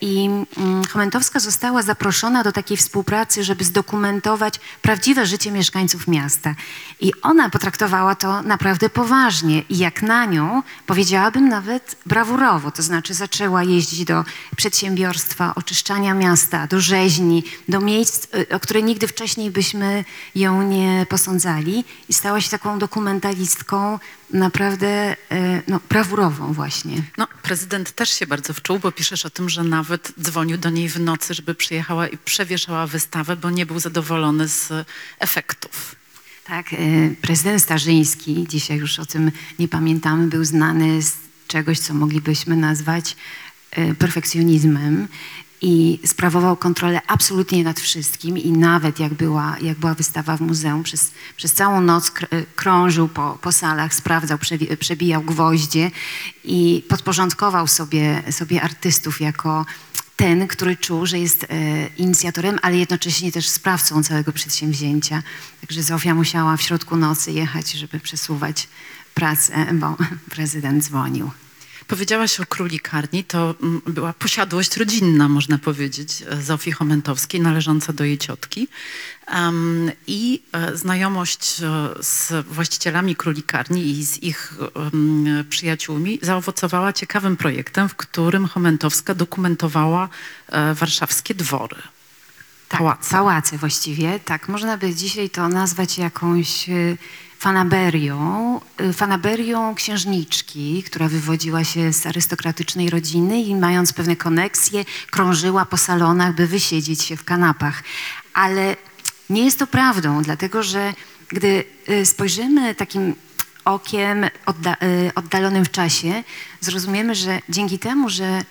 [0.00, 6.54] I mm, Chomentowska została zaproszona do takiej współpracy, żeby zdokumentować prawdziwe życie mieszkańców miasta.
[7.00, 9.62] I ona potraktowała to naprawdę poważnie.
[9.68, 12.70] I jak na nią, powiedziałabym nawet brawurowo.
[12.70, 14.24] To znaczy zaczęła jeździć do
[14.56, 20.04] przedsiębiorstwa oczyszczania miasta, do rzeźni, do miejsc, e, o które nigdy wcześniej byśmy
[20.34, 21.84] ją nie posądzali.
[22.08, 23.98] I stała się taką dokumentalistką
[24.32, 27.02] naprawdę e, no, brawurową właśnie.
[27.18, 30.88] No, prezydent też się bardzo wczuł, bo piszesz o tym, że nawet dzwonił do niej
[30.88, 34.72] w nocy, żeby przyjechała i przewieszała wystawę, bo nie był zadowolony z
[35.18, 35.96] efektów.
[36.44, 36.76] Tak, e,
[37.22, 41.14] prezydent Starzyński, dzisiaj już o tym nie pamiętamy, był znany z
[41.48, 43.16] czegoś, co moglibyśmy nazwać
[43.70, 45.08] e, perfekcjonizmem
[45.62, 50.82] i sprawował kontrolę absolutnie nad wszystkim i nawet jak była, jak była wystawa w muzeum,
[50.82, 52.12] przez, przez całą noc
[52.56, 54.38] krążył po, po salach, sprawdzał,
[54.78, 55.90] przebijał gwoździe
[56.44, 59.66] i podporządkował sobie, sobie artystów jako
[60.16, 61.46] ten, który czuł, że jest e,
[61.86, 65.22] inicjatorem, ale jednocześnie też sprawcą całego przedsięwzięcia.
[65.60, 68.68] Także Zofia musiała w środku nocy jechać, żeby przesuwać
[69.14, 69.96] pracę, bo
[70.34, 71.30] prezydent dzwonił.
[71.92, 78.04] Powiedziałaś o królikarni, to mm, była posiadłość rodzinna, można powiedzieć, e, Zofii Chomentowskiej, należąca do
[78.04, 78.68] jej ciotki.
[80.06, 81.64] I e, znajomość e,
[82.02, 84.54] z właścicielami królikarni i z ich
[85.48, 90.08] przyjaciółmi zaowocowała ciekawym projektem, w którym Chomentowska dokumentowała
[90.74, 91.76] warszawskie dwory.
[92.68, 93.10] Tak, Pałace.
[93.10, 94.48] pałace właściwie, tak.
[94.48, 96.66] Można by dzisiaj to nazwać jakąś
[97.42, 105.66] fanaberią, y, fanaberią księżniczki, która wywodziła się z arystokratycznej rodziny i mając pewne koneksje, krążyła
[105.66, 107.82] po salonach, by wysiedzieć się w kanapach.
[108.34, 108.76] Ale
[109.30, 110.94] nie jest to prawdą, dlatego że
[111.28, 113.14] gdy y, spojrzymy takim
[113.64, 116.24] okiem odda y, oddalonym w czasie,
[116.60, 118.44] zrozumiemy, że dzięki temu, że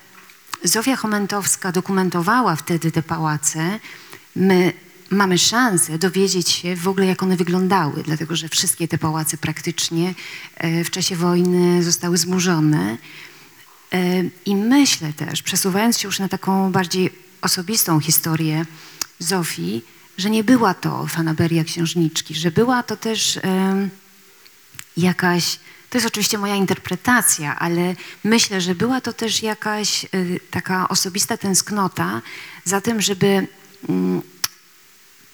[0.64, 3.80] Zofia Chomentowska dokumentowała wtedy te pałace,
[4.36, 4.74] my
[5.12, 10.14] mamy szansę dowiedzieć się w ogóle, jak one wyglądały, dlatego że wszystkie te pałace praktycznie
[10.56, 12.98] e, w czasie wojny zostały zmurzone.
[13.94, 17.10] E, I myślę też, przesuwając się już na taką bardziej
[17.42, 18.66] osobistą historię
[19.20, 19.82] Zofii,
[20.18, 23.40] że nie była to fanaberia księżniczki, że była to też
[24.98, 30.08] jakaś, to jest oczywiście moja interpretacja, ale myślę, że była to też jakaś e,
[30.52, 32.22] taka osobista tęsknota
[32.66, 33.48] za tym, żeby
[33.90, 34.22] mm,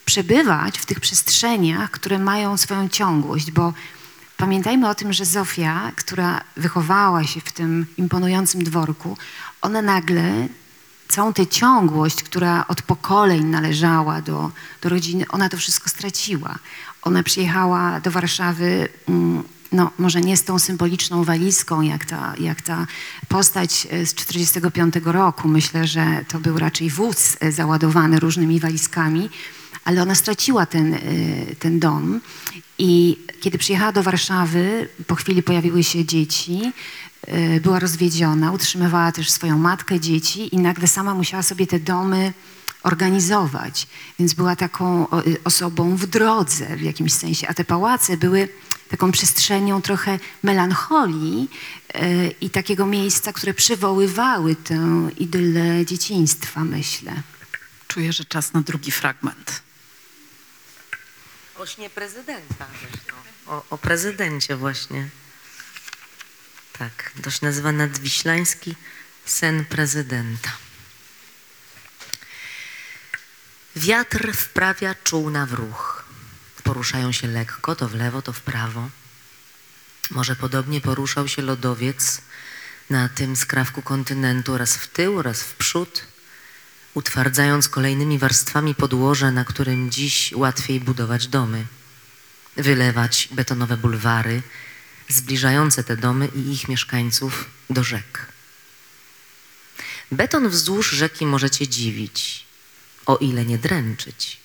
[0.07, 3.73] przebywać w tych przestrzeniach, które mają swoją ciągłość, bo
[4.37, 9.17] pamiętajmy o tym, że Zofia, która wychowała się w tym imponującym dworku,
[9.61, 10.47] ona nagle
[11.07, 16.55] całą tę ciągłość, która od pokoleń należała do, do rodziny, ona to wszystko straciła.
[17.01, 22.61] Ona przyjechała do Warszawy, mm, no może nie z tą symboliczną walizką, jak ta, jak
[22.61, 22.87] ta
[23.27, 25.47] postać z 1945 roku.
[25.47, 29.29] Myślę, że to był raczej wóz załadowany różnymi walizkami,
[29.87, 32.21] ale ona straciła ten, y, ten dom
[32.77, 36.71] i kiedy przyjechała do Warszawy, po chwili pojawiły się dzieci,
[37.27, 42.33] y, była rozwiedziona, utrzymywała też swoją matkę, dzieci i nagle sama musiała sobie te domy
[42.83, 43.87] organizować.
[44.19, 48.49] Więc była taką y, osobą w drodze w jakimś sensie, a te pałace były
[48.89, 51.49] taką przestrzenią trochę melancholii
[52.41, 57.13] i takiego miejsca, które przywoływały tę idylę dzieciństwa, myślę.
[57.87, 59.66] Czuję, że czas na drugi fragment.
[61.57, 63.13] O śnie prezydenta zresztą.
[63.47, 65.09] O, o prezydencie właśnie.
[66.77, 68.75] Tak, się nazywa nadwiślański
[69.25, 70.51] sen prezydenta.
[73.75, 76.05] Wiatr wprawia czółna w ruch.
[76.63, 78.89] Poruszają się lekko, to w lewo, to w prawo.
[80.11, 82.21] Może podobnie poruszał się lodowiec
[82.89, 86.03] na tym skrawku kontynentu raz w tył, raz w przód,
[86.97, 91.65] utwardzając kolejnymi warstwami podłoże, na którym dziś łatwiej budować domy,
[92.55, 94.41] wylewać betonowe bulwary,
[95.09, 98.25] zbliżające te domy i ich mieszkańców do rzek.
[100.11, 102.45] Beton wzdłuż rzeki możecie dziwić,
[103.05, 104.39] o ile nie dręczyć.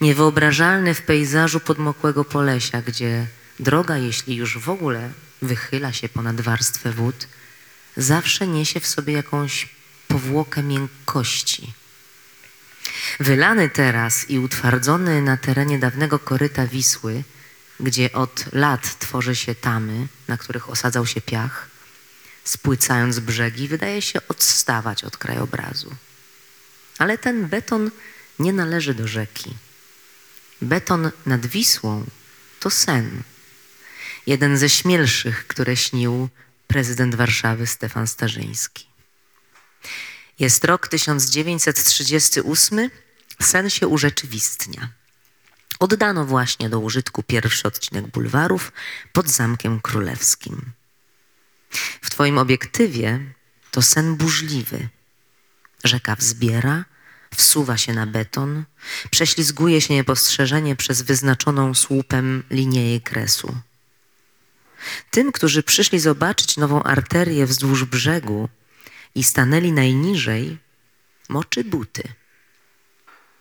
[0.00, 3.26] Niewyobrażalny w pejzażu podmokłego Polesia, gdzie
[3.60, 7.28] droga, jeśli już w ogóle wychyla się ponad warstwę wód,
[7.96, 9.68] zawsze niesie w sobie jakąś
[10.12, 11.72] powłokę miękkości.
[13.20, 17.22] Wylany teraz i utwardzony na terenie dawnego koryta Wisły,
[17.80, 21.68] gdzie od lat tworzy się tamy, na których osadzał się piach,
[22.44, 25.94] spłycając brzegi, wydaje się odstawać od krajobrazu.
[26.98, 27.90] Ale ten beton
[28.38, 29.54] nie należy do rzeki.
[30.62, 32.04] Beton nad Wisłą
[32.60, 33.22] to sen.
[34.26, 36.28] Jeden ze śmielszych, które śnił
[36.66, 38.91] prezydent Warszawy Stefan Starzyński.
[40.38, 42.90] Jest rok 1938,
[43.40, 44.88] sen się urzeczywistnia.
[45.78, 48.72] Oddano właśnie do użytku pierwszy odcinek bulwarów
[49.12, 50.72] pod Zamkiem Królewskim.
[52.02, 53.20] W Twoim obiektywie
[53.70, 54.88] to sen burzliwy.
[55.84, 56.84] Rzeka wzbiera,
[57.36, 58.64] wsuwa się na beton,
[59.10, 63.56] prześlizguje się niepostrzeżenie przez wyznaczoną słupem linię jej kresu.
[65.10, 68.48] Tym, którzy przyszli zobaczyć nową arterię wzdłuż brzegu
[69.14, 70.58] i stanęli najniżej,
[71.28, 72.02] moczy buty.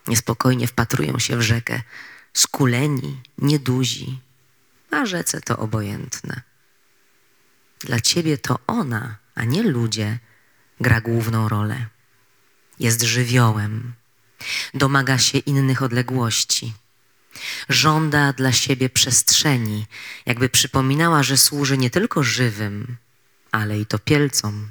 [0.08, 1.82] Niespokojnie wpatrują się w rzekę,
[2.34, 4.20] skuleni, nieduzi,
[4.92, 6.42] a rzece to obojętne.
[7.80, 10.20] Dla ciebie to ona, a nie ludzie,
[10.80, 11.86] gra główną rolę.
[12.80, 13.94] Jest żywiołem,
[14.74, 16.74] domaga się innych odległości.
[17.70, 19.86] Żąda dla siebie przestrzeni,
[20.26, 22.98] jakby przypominała, że służy nie tylko żywym,
[23.52, 24.70] ale i topielcom.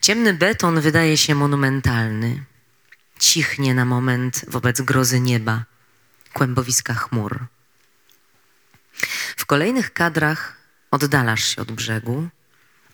[0.00, 2.44] Ciemny beton wydaje się monumentalny,
[3.18, 5.64] cichnie na moment wobec grozy nieba,
[6.32, 7.46] kłębowiska chmur.
[9.36, 10.56] W kolejnych kadrach
[10.90, 12.28] oddalasz się od brzegu,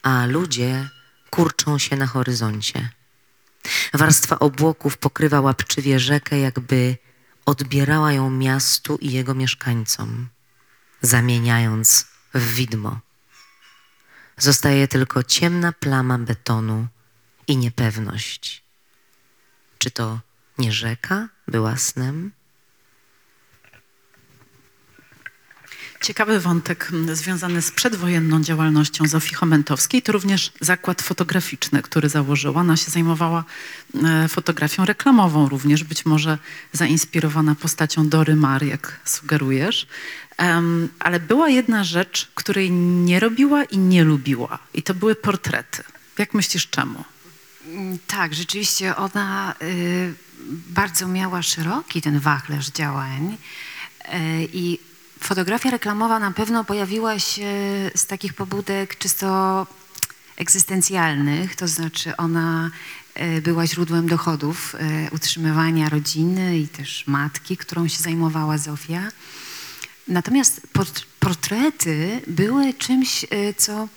[0.02, 0.88] a ludzie
[1.30, 2.88] kurczą się na horyzoncie.
[3.94, 6.96] Warstwa obłoków pokrywa łapczywie rzekę, jakby
[7.46, 10.28] odbierała ją miastu i jego mieszkańcom,
[11.02, 13.00] zamieniając w widmo.
[14.38, 16.86] Zostaje tylko ciemna plama betonu
[17.46, 18.62] i niepewność.
[19.78, 20.20] Czy to
[20.58, 22.32] nie rzeka była snem?
[26.00, 32.60] Ciekawy wątek związany z przedwojenną działalnością Zofii Chomentowskiej to również zakład fotograficzny, który założyła.
[32.60, 33.44] Ona się zajmowała
[34.04, 36.38] e, fotografią reklamową również, być może
[36.72, 39.86] zainspirowana postacią Dory Mar, jak sugerujesz.
[40.38, 45.82] Em, ale była jedna rzecz, której nie robiła i nie lubiła i to były portrety.
[46.18, 47.04] Jak myślisz czemu?
[47.66, 50.14] Mm, Tak, rzeczywiście ona y,
[50.68, 54.08] bardzo miała szeroki ten wachlarz działań y,
[54.52, 54.78] i
[55.20, 57.52] fotografia reklamowa na pewno pojawiła się
[57.94, 59.66] z takich pobudek czysto
[60.36, 62.70] egzystencjalnych, to znaczy ona
[63.20, 69.02] y, była źródłem dochodów, y, utrzymywania rodziny i też matki, którą się zajmowała Zofia.
[70.08, 73.88] Natomiast port- portrety były czymś, y, co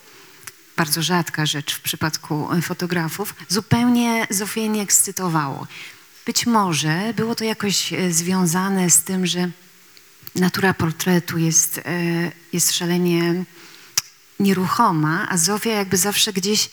[0.76, 5.66] bardzo rzadka rzecz w przypadku y, fotografów, zupełnie Zofię nie ekscytowało.
[6.26, 9.50] Być może było to jakoś y, związane z tym, że
[10.34, 11.80] natura portretu jest,
[12.52, 13.44] jest szalenie
[14.40, 16.70] nieruchoma, a Zofia jakby zawsze gdzieś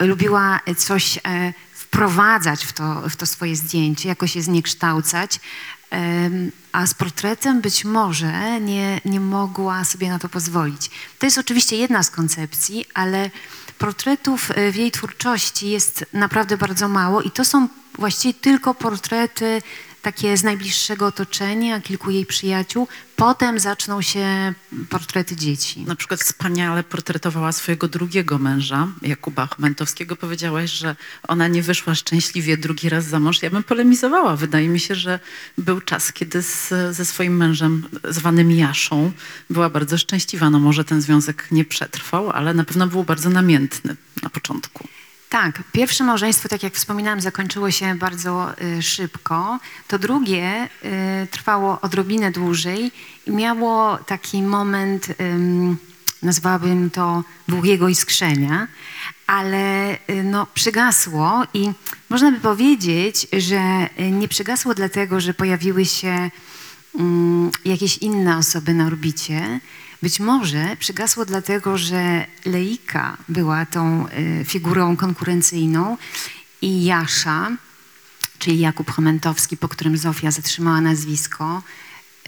[0.00, 1.52] lubiła coś e,
[1.88, 5.40] wprowadzać w to, w to swoje zdjęcie, jakoś je zniekształcać,
[6.72, 10.90] a z portretem być może nie, nie mogła sobie na to pozwolić.
[11.18, 13.30] To jest oczywiście jedna z koncepcji, ale
[13.78, 19.62] portretów e, w jej twórczości jest naprawdę bardzo mało i to są właściwie tylko portrety
[20.02, 22.88] takie z najbliższego otoczenia, kilku jej przyjaciół.
[23.16, 24.54] Potem zaczną się
[24.88, 25.80] portrety dzieci.
[25.80, 30.16] Na przykład wspaniale portretowała swojego drugiego męża, Jakuba Chomentowskiego.
[30.16, 30.96] Powiedziałaś, że
[31.28, 33.42] ona nie wyszła szczęśliwie drugi raz za mąż.
[33.42, 34.36] Ja bym polemizowała.
[34.36, 35.20] Wydaje mi się, że
[35.58, 39.12] był czas, kiedy z, ze swoim mężem zwanym Jaszą
[39.50, 40.50] była bardzo szczęśliwa.
[40.50, 44.88] No może ten związek nie przetrwał, ale na pewno był bardzo namiętny na początku.
[45.28, 49.58] Tak, pierwsze małżeństwo, tak jak wspominałam, zakończyło się bardzo y, szybko.
[49.88, 50.68] To drugie
[51.24, 52.92] y, trwało odrobinę dłużej
[53.26, 55.76] i miało taki moment, ym,
[56.22, 58.68] nazwałabym to długiego iskrzenia,
[59.26, 61.70] ale y, no, przygasło i
[62.08, 66.30] można by powiedzieć, że y, nie przygasło dlatego, że pojawiły się
[66.94, 69.60] mm, jakieś inne osoby na orbicie.
[70.02, 75.96] Być może przygasło dlatego, że Leika była tą y, figurą konkurencyjną
[76.62, 77.50] i Jasza,
[78.38, 81.62] czyli Jakub Chomentowski, po którym Zofia zatrzymała nazwisko,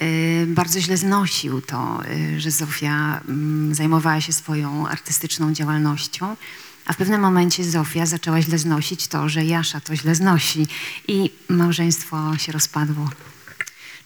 [0.03, 2.01] y, bardzo źle znosił to,
[2.35, 6.37] y, że Zofia mm, zajmowała się swoją artystyczną działalnością,
[6.87, 10.67] a w pewnym momencie Zofia zaczęła źle znosić to, że Jasza to źle znosi
[11.09, 13.11] i małżeństwo się rozpadło.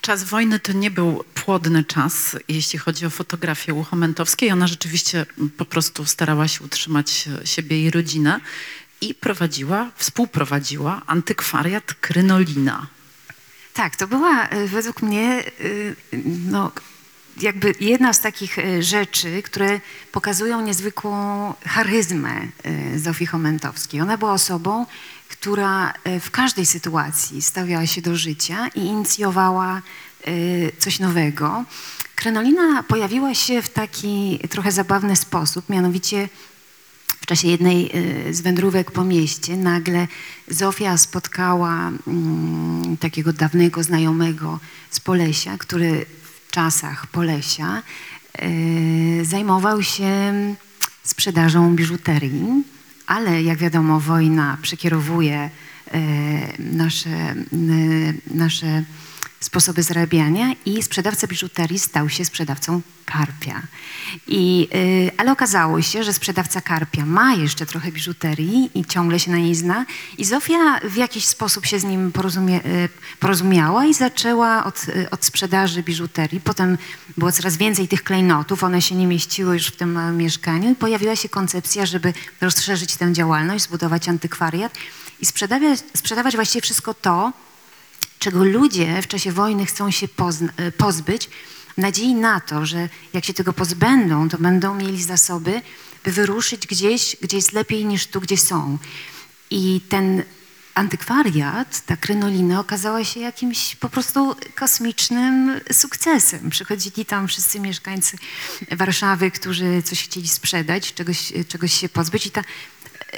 [0.04, 4.50] Czas wojny to nie był płodny czas, jeśli chodzi o fotografię u Chomentowskiej.
[4.50, 5.26] Ona rzeczywiście
[5.56, 8.40] po prostu starała się utrzymać siebie i rodzinę
[9.00, 12.86] i prowadziła, współprowadziła antykwariat Krynolina.
[13.74, 15.96] Tak, to była y, według mnie y,
[16.50, 16.72] no,
[17.40, 19.80] jakby jedna z takich y, rzeczy, które
[20.12, 22.48] pokazują niezwykłą charyzmę
[22.96, 24.00] Zofii Chomentowskiej.
[24.00, 24.86] Ona była osobą,
[25.44, 29.82] która y, w każdej sytuacji stawiała się do życia i inicjowała
[30.28, 31.64] y, coś nowego.
[32.14, 36.28] Krenolina pojawiła się w taki trochę zabawny sposób, mianowicie
[37.20, 37.90] w czasie jednej
[38.28, 40.08] y, z wędrówek po mieście nagle
[40.48, 46.06] Zofia spotkała mm, takiego dawnego znajomego z Polesia, który
[46.48, 47.82] w czasach Polesia
[49.22, 50.32] zajmował się
[51.02, 52.64] sprzedażą biżuterii,
[53.06, 55.50] ale jak wiadomo wojna przekierowuje
[55.94, 55.98] y,
[56.58, 58.84] nasze, y, nasze
[59.44, 63.62] sposoby zarabiania i sprzedawca biżuterii stał się sprzedawcą karpia.
[64.26, 69.30] I, y, ale okazało się, że sprzedawca karpia ma jeszcze trochę biżuterii i ciągle się
[69.30, 69.86] na niej zna.
[70.18, 72.12] I Zofia w jakiś sposób się z nim
[72.48, 72.88] y,
[73.20, 76.40] porozumiała i zaczęła od, y, od sprzedaży biżuterii.
[76.40, 76.78] Potem
[77.16, 80.74] było coraz więcej tych klejnotów, one się nie mieściły już w tym małym mieszkaniu i
[80.74, 84.72] pojawiła się koncepcja, żeby rozszerzyć tę działalność, zbudować antykwariat
[85.20, 87.32] i sprzedawać, sprzedawać właściwie wszystko to,
[88.18, 90.08] czego ludzie w czasie wojny chcą się
[90.56, 91.28] e, pozbyć,
[91.74, 95.62] w nadziei na to, że jak się tego pozbędą, to będą mieli zasoby,
[96.04, 98.78] by wyruszyć gdzieś, gdzie jest lepiej niż tu, gdzie są.
[99.50, 100.22] I ten
[100.74, 106.50] antykwariat, ta krynolina okazała się jakimś po prostu kosmicznym sukcesem.
[106.50, 108.16] Przychodzili tam wszyscy mieszkańcy
[108.70, 112.42] Warszawy, którzy coś chcieli sprzedać, czegoś, czegoś się pozbyć i ta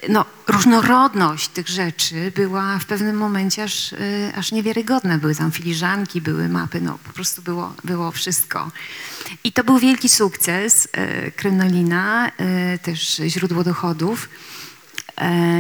[0.08, 5.18] no, różnorodność tych rzeczy była w pewnym momencie aż, y, aż niewiarygodna.
[5.18, 8.70] Były tam filiżanki, były mapy, no po prostu było, było wszystko.
[9.44, 12.28] I to był wielki sukces y, Krynolina,
[12.74, 14.28] y, też źródło dochodów.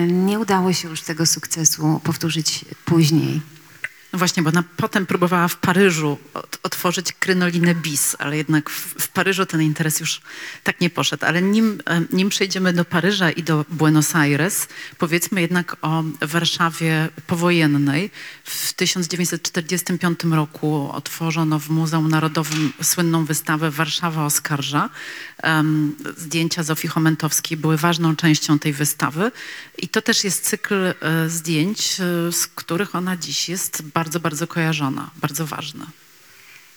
[0.08, 3.55] Nie udało się już tego sukcesu powtórzyć później.
[4.12, 8.94] No właśnie, bo ona potem próbowała w Paryżu ot- otworzyć krynolinę bis, ale jednak w,
[9.02, 10.20] w Paryżu ten interes już
[10.64, 11.26] tak nie poszedł.
[11.26, 11.82] Ale nim,
[12.12, 18.10] nim przejdziemy do Paryża i do Buenos Aires, powiedzmy jednak o Warszawie powojennej.
[18.44, 24.90] W 1945 roku otworzono w Muzeum Narodowym słynną wystawę Warszawa oskarża.
[26.16, 29.32] Zdjęcia Zofii Chomentowskiej były ważną częścią tej wystawy
[29.78, 30.94] i to też jest cykl e,
[31.28, 35.86] zdjęć, e, z których ona dziś jest bardzo, bardzo kojarzona, bardzo ważna.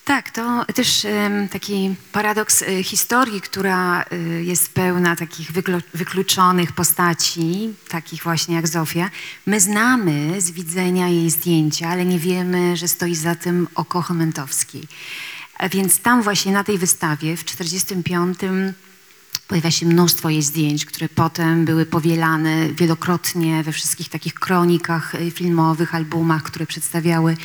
[0.05, 1.07] Tak, to też
[1.51, 8.67] taki paradoks e, historii, która e, jest pełna takich wyklu- wykluczonych postaci, takich właśnie jak
[8.67, 9.09] Zofia.
[9.45, 14.83] My znamy z widzenia jej zdjęcia, ale nie wiemy, że stoi za tym oko Chomentowskiej.
[15.57, 18.39] A więc tam właśnie na tej wystawie w 1945
[19.49, 25.31] pojawia się mnóstwo jej zdjęć, które potem były powielane wielokrotnie we wszystkich takich kronikach e,
[25.31, 27.37] filmowych, albumach, które przedstawiały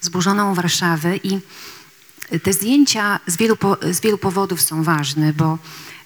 [0.00, 1.40] zburzoną Warszawę i
[2.40, 5.58] te zdjęcia z wielu, po, z wielu powodów są ważne, bo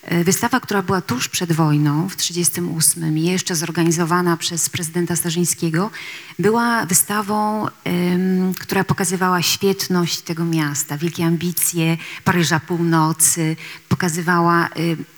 [0.02, 5.90] e, wystawa, która była tuż przed wojną w 1938 i jeszcze zorganizowana przez prezydenta Starzyńskiego,
[6.38, 13.56] była wystawą, em, która pokazywała świetność tego miasta, wielkie ambicje Paryża Północy,
[13.88, 14.70] pokazywała e,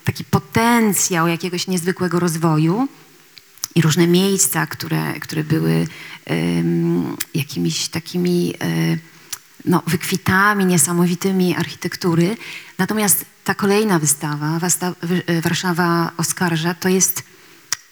[0.04, 2.88] taki potencjał jakiegoś niezwykłego rozwoju
[3.74, 5.86] i różne miejsca, które, które były
[6.24, 9.17] em, jakimiś takimi e,
[9.64, 12.36] no, wykwitami niesamowitymi architektury.
[12.78, 14.60] Natomiast ta kolejna wystawa,
[15.26, 17.22] e, Warszawa Oskarża, to jest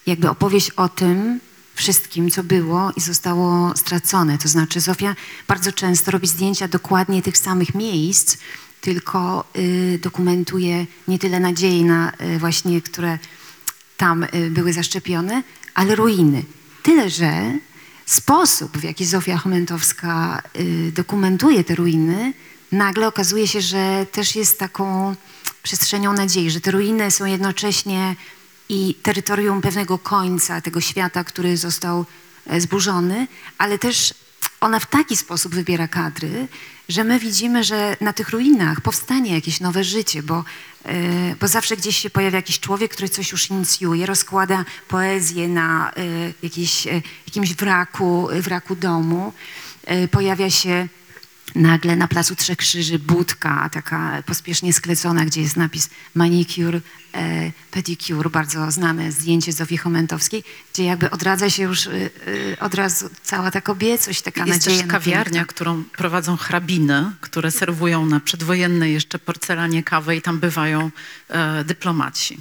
[0.05, 1.39] jakby opowieść o tym
[1.75, 4.37] wszystkim, co było i zostało stracone.
[4.37, 5.15] To znaczy Zofia
[5.47, 8.37] bardzo często robi zdjęcia dokładnie tych samych miejsc,
[8.81, 13.19] tylko y, dokumentuje nie tyle nadziei na y, właśnie, które
[13.97, 15.43] tam y, były zaszczepione,
[15.73, 16.43] ale ruiny.
[16.83, 17.57] Tyle, że
[18.07, 22.33] sposób, w jaki Zofia Chomentowska y, dokumentuje te ruiny,
[22.71, 25.15] nagle okazuje się, że też jest taką
[25.63, 28.15] przestrzenią nadziei, że te ruiny są jednocześnie
[28.69, 32.05] i terytorium pewnego końca tego świata, który został
[32.47, 33.27] e, zburzony,
[33.57, 34.13] ale też
[34.61, 36.47] ona w taki sposób wybiera kadry,
[36.89, 40.43] że my widzimy, że na tych ruinach powstanie jakieś nowe życie, bo,
[41.39, 45.93] bo zawsze gdzieś się pojawia jakiś człowiek, który coś już inicjuje, rozkłada poezję na e,
[46.43, 49.33] jakiś, e, jakimś wraku, wraku domu.
[49.85, 50.87] E, Pojawia się
[51.55, 56.81] nagle na Placu Trzech Krzyży budka, taka pospiesznie sklecona, gdzie jest napis manicure,
[57.13, 60.43] e, pedicure, bardzo znane zdjęcie Zofii Chomentowskiej,
[60.73, 64.77] gdzie jakby odradza się już e, e, od razu cała ta kobiecość, taka Jest nadzieja
[64.77, 70.39] też na kawiarnia, którą prowadzą hrabiny, które serwują na przedwojennej jeszcze porcelanie kawę i tam
[70.39, 70.91] bywają
[71.29, 72.37] e, dyplomaci.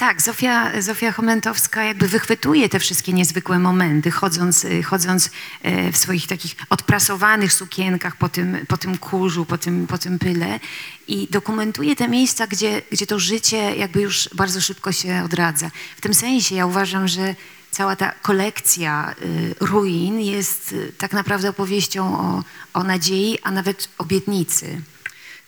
[0.00, 5.30] Tak, Zofia, Zofia Chomentowska jakby wychwytuje te wszystkie niezwykłe momenty, chodząc, y, chodząc
[5.62, 10.18] e, w swoich takich odprasowanych sukienkach po tym, po tym kurzu, po tym, po tym
[10.18, 10.60] pyle
[11.08, 15.70] i dokumentuje te miejsca, gdzie, gdzie to życie jakby już bardzo szybko się odradza.
[15.96, 17.34] W tym sensie ja uważam, że
[17.70, 22.44] cała ta kolekcja y, ruin jest y, tak naprawdę opowieścią o,
[22.74, 24.80] o nadziei, a nawet obietnicy.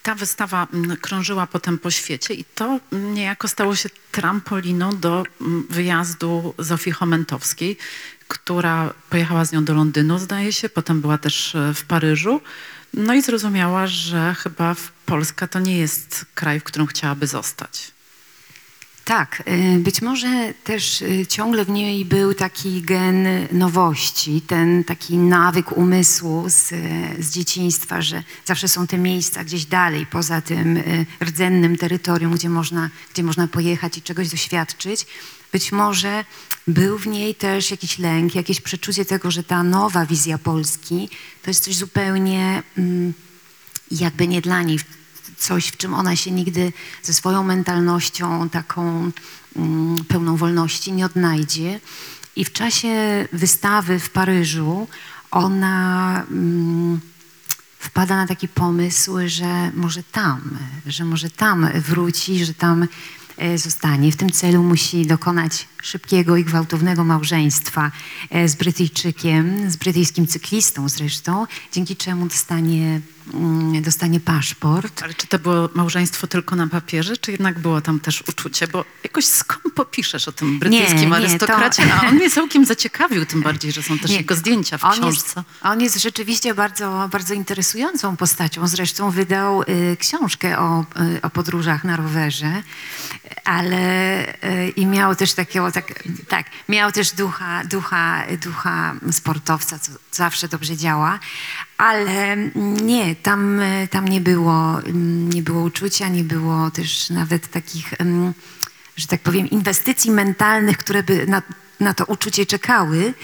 [0.03, 5.67] Ta wystawa mm, krążyła potem po świecie i to niejako stało się trampoliną do mm,
[5.71, 7.77] wyjazdu Zofii Chomentowskiej,
[8.29, 12.41] która pojechała z nią do Londynu, zdaje się, potem była też e, w Paryżu.
[12.95, 14.77] No i zrozumiała, że chyba
[15.07, 17.93] Polska to nie jest kraj, w którym chciałaby zostać.
[19.05, 19.43] Tak,
[19.77, 25.73] y, być może też y, ciągle w niej był taki gen nowości, ten taki nawyk
[25.73, 26.69] umysłu z,
[27.19, 32.49] z dzieciństwa, że zawsze są te miejsca gdzieś dalej, poza tym y, rdzennym terytorium, gdzie
[32.49, 35.07] można, gdzie można pojechać i czegoś doświadczyć.
[35.53, 36.25] Być może
[36.67, 41.09] był w niej też jakiś lęk, jakieś przeczucie tego, że ta nowa wizja Polski
[41.43, 43.13] to jest coś zupełnie mm,
[43.91, 44.79] jakby nie dla niej,
[45.39, 46.73] coś, w czym ona się nigdy
[47.03, 49.11] ze swoją mentalnością taką
[49.57, 51.81] mm, pełną wolności nie odnajdzie.
[52.37, 54.89] I w czasie wystawy w Paryżu
[55.31, 57.01] ona mm,
[57.79, 62.89] wpada na taki pomysł, że może tam, że może tam wróci, że tam
[63.37, 64.13] e, zostanie.
[64.13, 67.91] W tym celu musi dokonać szybkiego i gwałtownego małżeństwa
[68.31, 73.01] e, z Brytyjczykiem, z brytyjskim cyklistą zresztą, dzięki czemu dostanie,
[73.83, 75.03] dostanie paszport.
[75.03, 78.69] Ale czy to było małżeństwo tylko na papierze, czy jednak było tam też uczucie?
[78.69, 83.27] Bo jakoś skąpo piszesz o tym brytyjskim nie, to- arystokracie, a on mnie całkiem zaciekawił,
[83.27, 85.41] tym bardziej, że są też Nie, jego zdjęcia w on książce.
[85.41, 88.67] Jest, on jest rzeczywiście bardzo, bardzo interesującą postacią.
[88.67, 90.85] Zresztą wydał y, książkę o,
[91.17, 92.63] y, o podróżach na rowerze,
[93.45, 99.93] ale y, i miał też takiego, tak, tak, miał też ducha, ducha, ducha sportowca, co
[100.13, 101.19] zawsze dobrze działa,
[101.83, 102.37] ale
[102.83, 108.01] nie, tam, y, tam nie było, mm, nie było uczucia, nie było też nawet takich,
[108.01, 108.35] ym,
[108.97, 111.43] że tak powiem, inwestycji mentalnych, które by na,
[111.81, 113.15] na to uczucie czekały.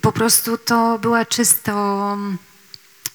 [0.00, 2.18] Po prostu to była czysto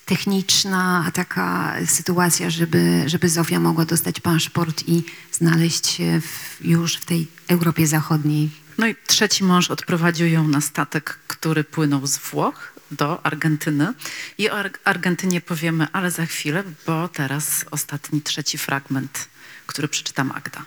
[0.05, 7.05] techniczna taka sytuacja, żeby, żeby Zofia mogła dostać paszport i znaleźć się w, już w
[7.05, 8.49] tej Europie Zachodniej.
[8.77, 13.93] No i trzeci mąż odprowadził ją na statek, który płynął z Włoch do Argentyny.
[14.37, 19.29] I o Ar- Argentynie powiemy, ale za chwilę, bo teraz ostatni, trzeci fragment,
[19.67, 20.65] który przeczyta Magda.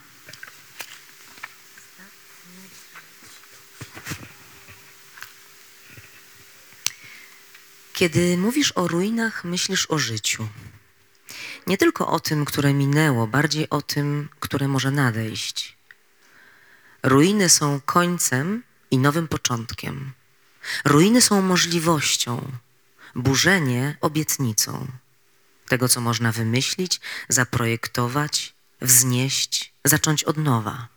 [7.92, 10.48] Kiedy mówisz o ruinach, myślisz o życiu.
[11.66, 15.76] Nie tylko o tym, które minęło, bardziej o tym, które może nadejść.
[17.02, 20.12] Ruiny są końcem i nowym początkiem.
[20.84, 22.52] Ruiny są możliwością,
[23.14, 24.86] burzenie obietnicą
[25.68, 30.88] tego, co można wymyślić, zaprojektować, wznieść, zacząć od nowa.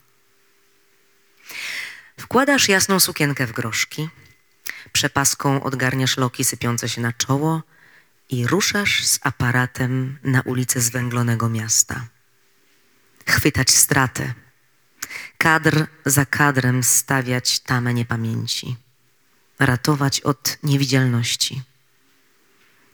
[2.20, 4.10] Wkładasz jasną sukienkę w groszki,
[4.92, 7.64] przepaską odgarniasz loki sypiące się na czoło
[8.30, 12.08] i ruszasz z aparatem na ulicę zwęglonego miasta.
[13.28, 14.34] Chwytać stratę,
[15.38, 18.76] kadr za kadrem stawiać tamę niepamięci,
[19.66, 21.62] ratować od niewidzialności.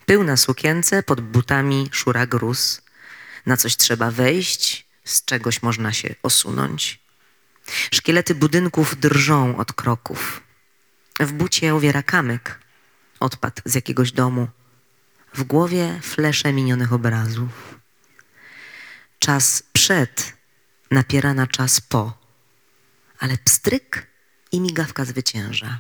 [0.05, 2.81] Pył na sukience, pod butami szura gruz,
[3.45, 6.99] na coś trzeba wejść, z czegoś można się osunąć.
[7.93, 10.43] Szkielety budynków drżą od kroków.
[11.19, 12.59] W bucie uwiera kamyk,
[13.19, 14.47] odpadł z jakiegoś domu.
[15.33, 17.79] W głowie flesze minionych obrazów.
[19.19, 20.33] Czas przed
[20.91, 22.17] napiera na czas po,
[23.19, 24.07] ale pstryk
[24.51, 25.79] i migawka zwycięża.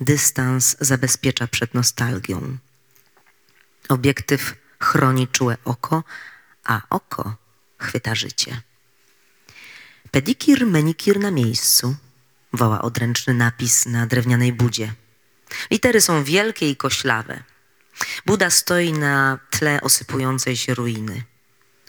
[0.00, 2.58] Dystans zabezpiecza przed nostalgią.
[3.88, 6.04] Obiektyw chroni czułe oko,
[6.64, 7.36] a oko
[7.78, 8.60] chwyta życie.
[10.10, 11.96] Pedikir, menikir na miejscu,
[12.52, 14.94] woła odręczny napis na drewnianej budzie.
[15.70, 17.42] Litery są wielkie i koślawe.
[18.26, 21.22] Buda stoi na tle osypującej się ruiny,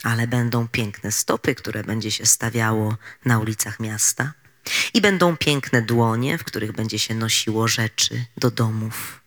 [0.02, 4.32] ale będą piękne stopy, które będzie się stawiało na ulicach miasta,
[4.94, 9.20] i będą piękne dłonie, w których będzie się nosiło rzeczy do domów.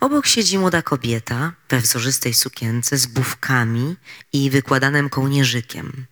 [0.00, 3.96] Obok siedzi młoda kobieta we wzorzystej sukience z bufkami
[4.32, 6.06] i wykładanym kołnierzykiem.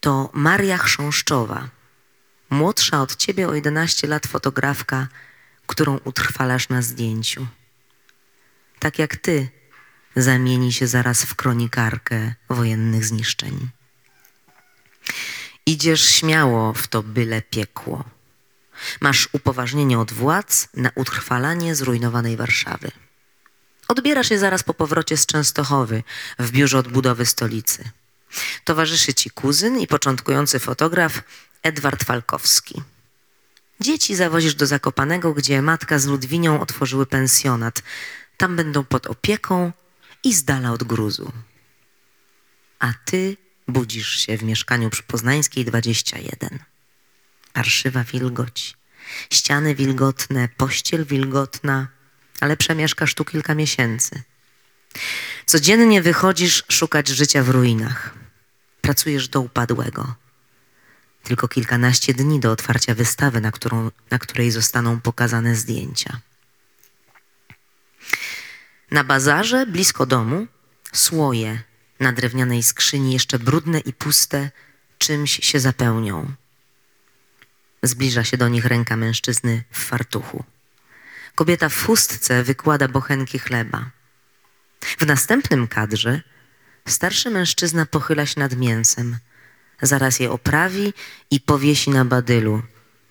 [0.00, 1.68] To Maria Chrząszczowa,
[2.50, 5.08] młodsza od ciebie o 11 lat fotografka,
[5.66, 7.46] którą utrwalasz na zdjęciu.
[8.78, 9.48] Tak jak ty,
[10.16, 13.68] zamieni się zaraz w kronikarkę wojennych zniszczeń.
[15.68, 18.04] Idziesz śmiało w to byle piekło.
[19.00, 22.90] Masz upoważnienie od władz na utrwalanie zrujnowanej Warszawy.
[23.88, 26.02] Odbierasz je zaraz po powrocie z Częstochowy
[26.38, 27.90] w biurze odbudowy stolicy.
[28.64, 31.22] Towarzyszy ci kuzyn i początkujący fotograf
[31.62, 32.82] Edward Falkowski.
[33.80, 37.82] Dzieci zawozisz do Zakopanego, gdzie matka z Ludwinią otworzyły pensjonat.
[38.36, 39.72] Tam będą pod opieką
[40.24, 41.32] i z dala od gruzu.
[42.78, 43.36] A ty
[43.68, 46.58] budzisz się w mieszkaniu przy Poznańskiej 21.
[47.52, 48.76] Parszywa wilgoć,
[49.32, 51.88] ściany wilgotne, pościel wilgotna,
[52.40, 54.22] ale przemieszkasz tu kilka miesięcy.
[55.46, 58.14] Codziennie wychodzisz szukać życia w ruinach.
[58.80, 60.14] Pracujesz do upadłego.
[61.22, 66.20] Tylko kilkanaście dni do otwarcia wystawy, na, którą, na której zostaną pokazane zdjęcia.
[68.90, 70.46] Na bazarze blisko domu
[70.92, 71.62] słoje
[72.00, 74.50] na drewnianej skrzyni, jeszcze brudne i puste,
[74.98, 76.32] czymś się zapełnią.
[77.82, 80.44] Zbliża się do nich ręka mężczyzny w fartuchu.
[81.34, 83.90] Kobieta w chustce wykłada bochenki chleba.
[84.80, 86.20] W następnym kadrze
[86.88, 89.18] starszy mężczyzna pochyla się nad mięsem.
[89.82, 90.94] Zaraz je oprawi
[91.30, 92.62] i powiesi na badylu,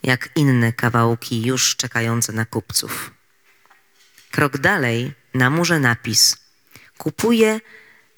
[0.04, 3.12] jak inne kawałki już czekające na kupców.
[4.32, 6.38] Krok dalej na murze napis:
[6.98, 7.60] Kupuje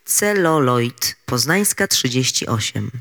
[0.09, 2.91] celuloid Poznańska 38.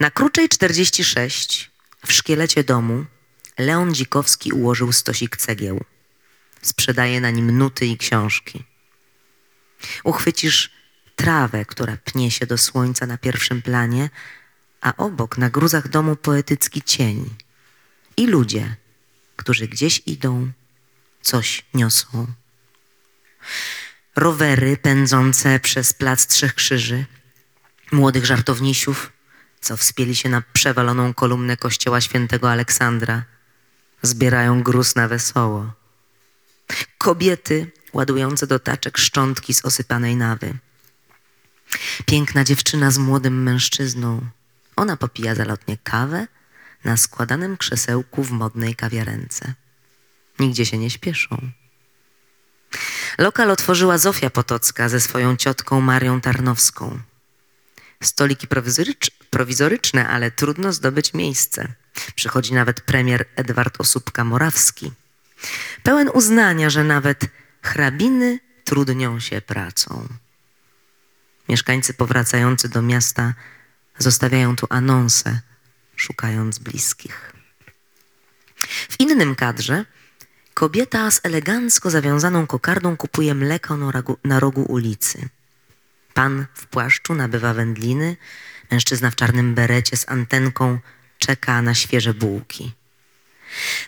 [0.00, 1.70] Na Kruczej 46
[2.06, 3.04] w szkielecie domu
[3.58, 5.84] Leon Dzikowski ułożył stosik cegieł.
[6.62, 8.64] Sprzedaje na nim nuty i książki.
[10.04, 10.70] Uchwycisz
[11.16, 14.10] trawę, która pnie się do słońca na pierwszym planie,
[14.80, 17.34] a obok na gruzach domu poetycki cień
[18.16, 18.76] i ludzie,
[19.36, 20.52] którzy gdzieś idą,
[21.22, 22.26] coś niosą.
[24.16, 27.04] Rowery pędzące przez plac Trzech Krzyży,
[27.92, 29.12] młodych żartownisiów,
[29.60, 33.24] co wspięli się na przewaloną kolumnę kościoła świętego Aleksandra,
[34.02, 35.72] zbierają gruz na wesoło.
[36.98, 40.54] Kobiety ładujące do taczek szczątki z osypanej nawy.
[42.06, 44.20] Piękna dziewczyna z młodym mężczyzną.
[44.76, 46.26] Ona popija zalotnie kawę
[46.84, 49.54] na składanym krzesełku w modnej kawiarence.
[50.38, 51.50] Nigdzie się nie śpieszą.
[53.18, 57.00] Lokal otworzyła Zofia Potocka ze swoją ciotką Marią Tarnowską.
[58.02, 61.72] Stoliki prowizorycz, prowizoryczne, ale trudno zdobyć miejsce.
[62.14, 64.90] Przychodzi nawet premier Edward Osóbka-Morawski.
[65.82, 67.20] Pełen uznania, że nawet
[67.62, 70.08] hrabiny trudnią się pracą.
[71.48, 73.34] Mieszkańcy powracający do miasta
[73.98, 75.40] zostawiają tu anonsę,
[75.96, 77.32] szukając bliskich.
[78.90, 79.84] W innym kadrze
[80.56, 85.28] kobieta z elegancko zawiązaną kokardą kupuje mleko na rogu, na rogu ulicy.
[86.14, 88.16] Pan w płaszczu nabywa wędliny,
[88.70, 90.78] mężczyzna w czarnym berecie z antenką
[91.18, 92.72] czeka na świeże bułki.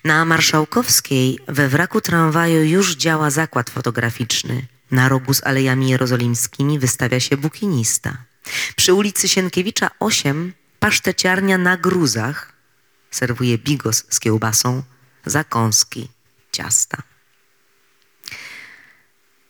[0.04, 4.66] Na Marszałkowskiej we wraku tramwaju już działa zakład fotograficzny.
[4.90, 8.16] Na rogu z Alejami Jerozolimskimi wystawia się bukinista.
[8.76, 12.52] Przy ulicy Sienkiewicza 8 paszteciarnia na gruzach
[13.10, 14.82] serwuje bigos z kiełbasą,
[15.26, 16.08] zakąski,
[16.58, 17.02] ciasta.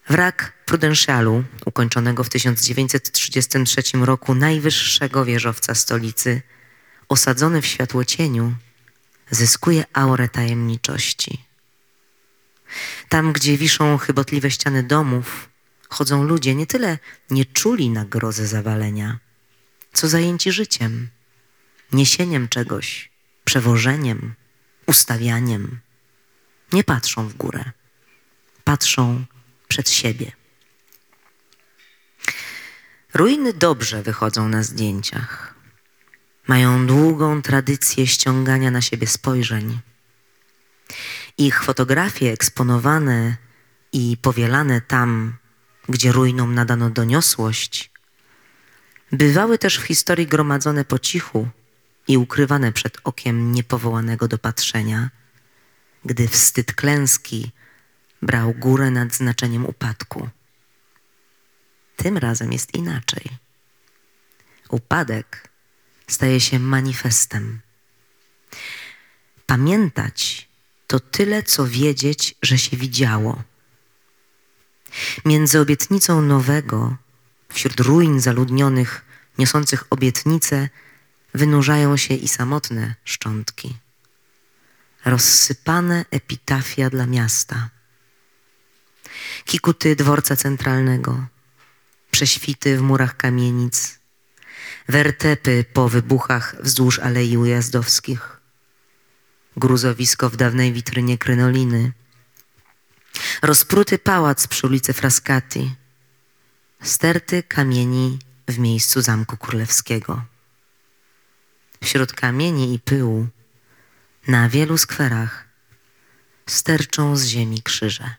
[0.08, 6.42] Wrak Prudentialu, ukończonego w 1933 roku najwyższego wieżowca stolicy,
[7.08, 8.54] osadzony w światłocieniu,
[9.30, 11.44] zyskuje aurę tajemniczości.
[13.08, 15.48] Tam, gdzie wiszą chybotliwe ściany domów,
[15.88, 16.98] chodzą ludzie nie tyle
[17.30, 19.18] nie czuli na grozę zawalenia,
[19.92, 21.08] co zajęci życiem,
[21.92, 23.10] niesieniem czegoś,
[23.44, 24.34] przewożeniem,
[24.86, 25.87] ustawianiem.
[26.72, 27.64] Nie patrzą w górę,
[28.64, 29.24] patrzą
[29.68, 30.32] przed siebie.
[33.14, 35.54] Ruiny dobrze wychodzą na zdjęciach.
[36.46, 39.80] Mają długą tradycję ściągania na siebie spojrzeń.
[41.38, 43.36] Ich fotografie eksponowane
[43.92, 45.36] i powielane tam,
[45.88, 47.90] gdzie ruinom nadano doniosłość,
[49.12, 51.48] bywały też w historii gromadzone po cichu
[52.08, 55.10] i ukrywane przed okiem niepowołanego do patrzenia
[56.08, 57.50] gdy wstyd klęski
[58.22, 60.28] brał górę nad znaczeniem upadku.
[61.96, 63.24] Tym razem jest inaczej.
[64.68, 65.48] Upadek
[66.06, 67.60] staje się manifestem.
[69.46, 70.48] Pamiętać
[70.86, 73.42] to tyle, co wiedzieć, że się widziało.
[75.24, 76.96] Między obietnicą nowego,
[77.48, 79.04] wśród ruin zaludnionych,
[79.38, 80.68] niosących obietnice,
[81.34, 83.76] wynurzają się i samotne szczątki.
[85.08, 87.70] Rozsypane epitafia dla miasta.
[89.44, 91.26] Kikuty dworca centralnego,
[92.10, 93.98] prześwity w murach kamienic,
[94.88, 98.40] wertepy po wybuchach wzdłuż alei ujazdowskich,
[99.56, 101.92] gruzowisko w dawnej witrynie krynoliny,
[103.42, 105.74] rozpruty pałac przy ulicy Frascati,
[106.82, 110.24] sterty kamieni w miejscu Zamku Królewskiego.
[111.82, 113.26] Wśród kamieni i pyłu
[114.28, 115.44] na wielu skwerach
[116.46, 118.10] sterczą z ziemi krzyże.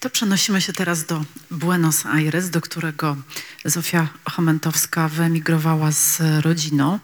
[0.00, 3.16] To przenosimy się teraz do Buenos Aires, do którego
[3.64, 6.98] Zofia Chomentowska wyemigrowała z rodziną.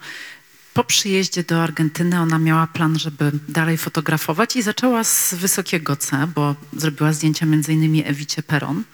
[0.75, 6.27] Po przyjeździe do Argentyny ona miała plan, żeby dalej fotografować i zaczęła z wysokiego C,
[6.35, 8.85] bo zrobiła zdjęcia innymi Ewicie Peron,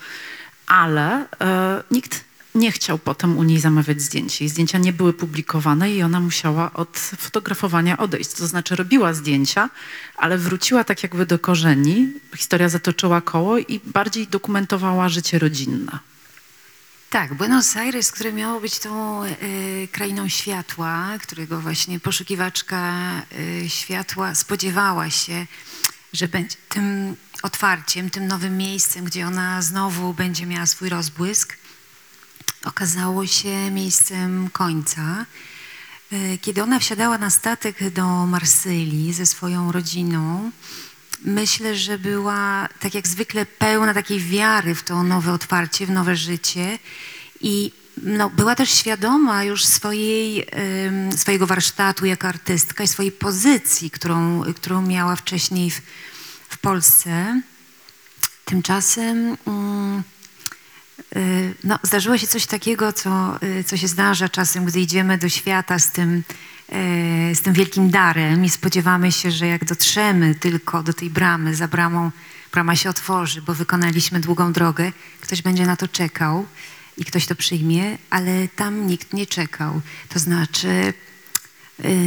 [0.66, 2.25] ale e, nikt
[2.56, 4.40] nie chciał potem u niej zamawiać zdjęć.
[4.40, 8.32] Jej zdjęcia nie były publikowane i ona musiała od fotografowania odejść.
[8.32, 9.70] To znaczy robiła zdjęcia,
[10.16, 12.12] ale wróciła tak jakby do korzeni.
[12.36, 15.98] Historia zatoczyła koło i bardziej dokumentowała życie rodzinne.
[17.10, 23.12] Tak, Buenos Aires, które miało być tą y, krainą światła, którego właśnie poszukiwaczka
[23.64, 25.46] y, światła spodziewała się,
[26.12, 31.56] że będzie tym otwarciem, tym nowym miejscem, gdzie ona znowu będzie miała swój rozbłysk,
[32.66, 35.26] okazało się miejscem końca.
[36.12, 40.50] E, kiedy ona wsiadała na statek do Marsylii ze swoją rodziną,
[41.24, 46.16] myślę, że była tak jak zwykle pełna takiej wiary w to nowe otwarcie, w nowe
[46.16, 46.78] życie
[47.40, 50.46] i no, była też świadoma już swojej,
[51.16, 55.80] swojego warsztatu jako artystka i swojej pozycji, którą, którą miała wcześniej w,
[56.48, 57.40] w Polsce.
[58.44, 60.02] Tymczasem mm,
[61.64, 65.78] no, zdarzyło się coś takiego, co, y, co się zdarza czasem, gdy idziemy do świata
[65.78, 66.22] z tym,
[67.30, 71.54] y, z tym wielkim darem i spodziewamy się, że jak dotrzemy tylko do tej bramy,
[71.54, 72.10] za bramą
[72.52, 76.46] brama się otworzy, bo wykonaliśmy długą drogę, ktoś będzie na to czekał
[76.96, 79.80] i ktoś to przyjmie, ale tam nikt nie czekał.
[80.08, 80.94] To znaczy,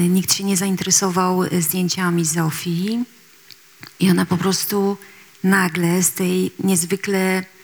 [0.10, 3.04] nikt się nie zainteresował zdjęciami Zofii
[4.00, 4.98] i ona po prostu
[5.44, 7.59] nagle z tej niezwykle Y,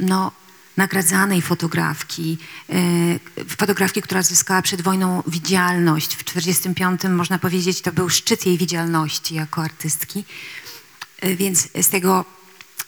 [0.00, 0.32] no,
[0.76, 2.38] nagradzanej fotografki,
[2.70, 6.14] y, fotografki, która zyskała przed wojną widzialność.
[6.14, 10.24] W 1945 można powiedzieć, to był szczyt jej widzialności jako artystki.
[11.24, 12.24] Y, więc z tego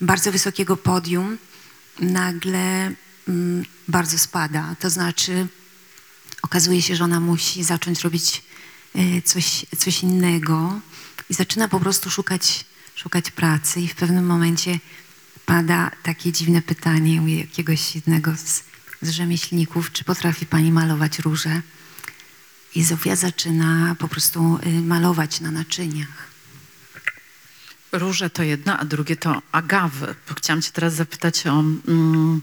[0.01, 1.39] bardzo wysokiego podium
[2.01, 2.93] nagle
[3.29, 4.75] mm, bardzo spada.
[4.81, 5.47] To znaczy
[6.43, 8.43] okazuje się, że ona musi zacząć robić
[9.25, 10.81] coś, coś innego
[11.31, 12.65] i zaczyna po prostu szukać,
[12.95, 14.79] szukać pracy i w pewnym momencie
[15.49, 18.63] pada takie dziwne pytanie u jakiegoś jednego z,
[19.03, 21.63] z rzemieślników, czy potrafi pani malować róże?
[22.75, 26.29] I Zofia zaczyna po prostu y, malować na naczyniach.
[27.93, 30.15] Róże to jedno, a drugie to agawy.
[30.37, 32.41] Chciałam cię teraz zapytać o mm,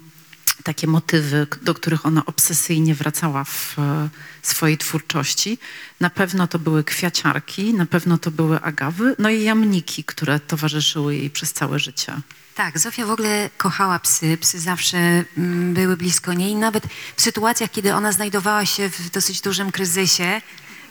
[0.63, 4.09] takie motywy, do których ona obsesyjnie wracała w e,
[4.41, 5.57] swojej twórczości.
[5.99, 11.15] Na pewno to były kwiaciarki, na pewno to były agawy, no i jamniki, które towarzyszyły
[11.15, 12.21] jej przez całe życie.
[12.55, 14.37] Tak, Zofia w ogóle kochała psy.
[14.37, 14.97] Psy zawsze
[15.37, 16.55] mm, były blisko niej.
[16.55, 16.83] Nawet
[17.15, 20.41] w sytuacjach, kiedy ona znajdowała się w dosyć dużym kryzysie,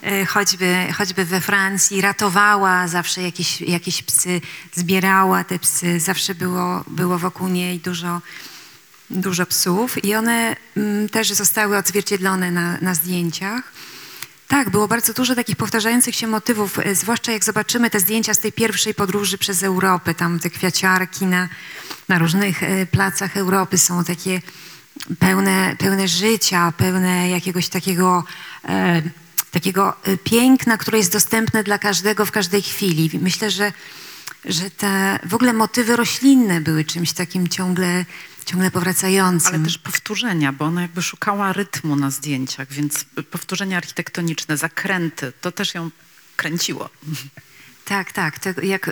[0.03, 4.41] e, choćby, choćby we Francji, ratowała zawsze jakieś, jakieś psy,
[4.75, 6.01] zbierała te psy.
[6.01, 8.21] Zawsze było, było wokół niej dużo,
[9.11, 13.73] dużo psów i one mm, też zostały odzwierciedlone na, na zdjęciach.
[14.49, 18.39] Tak, było bardzo dużo takich powtarzających się motywów, e, zwłaszcza jak zobaczymy te zdjęcia z
[18.39, 21.49] tej pierwszej podróży przez Europę, tam te kwiaciarki na,
[22.09, 24.41] na różnych e, placach Europy są takie
[25.19, 28.25] pełne, pełne życia, pełne jakiegoś takiego,
[28.69, 29.03] e,
[29.51, 33.11] takiego e, piękna, które jest dostępne dla każdego w każdej chwili.
[33.23, 33.73] Myślę, że,
[34.45, 38.05] że te w ogóle motywy roślinne były czymś takim ciągle
[38.45, 39.55] ciągle powracającym.
[39.55, 45.53] Ale też powtórzenia, bo ona jakby szukała rytmu na zdjęciach, więc powtórzenia architektoniczne, zakręty, to
[45.53, 45.91] też ją
[46.37, 46.91] kręciło.
[47.85, 48.39] Tak, tak.
[48.39, 48.91] To jak,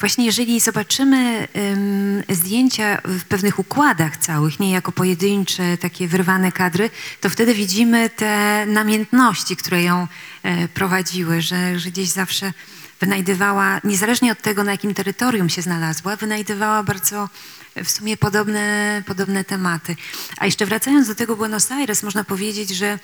[0.00, 6.90] właśnie jeżeli zobaczymy ym, zdjęcia w pewnych układach całych, nie jako pojedyncze, takie wyrwane kadry,
[7.20, 10.06] to wtedy widzimy te namiętności, które ją
[10.42, 12.52] e, prowadziły, że, że gdzieś zawsze
[13.00, 17.28] wynajdywała, niezależnie od tego, na jakim terytorium się znalazła, wynajdywała bardzo
[17.74, 19.96] e, w sumie podobne, podobne tematy.
[20.38, 22.98] A jeszcze wracając do tego Buenos Aires, można powiedzieć, że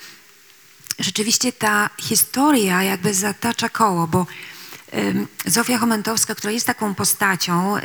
[0.99, 4.25] rzeczywiście ta historia jakby zatacza koło, bo
[5.45, 7.81] Zofia Chomentowska, która jest taką postacią, y,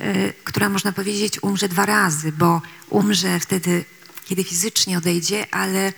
[0.00, 3.84] y, która można powiedzieć umrze dwa razy, bo umrze wtedy,
[4.24, 5.92] kiedy fizycznie odejdzie, ale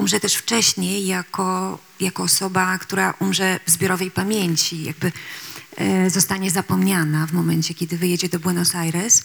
[0.00, 5.12] umrze też wcześniej jako, jako osoba, która umrze w zbiorowej pamięci, jakby
[6.06, 9.22] y, zostanie zapomniana w momencie, kiedy wyjedzie do Buenos Aires.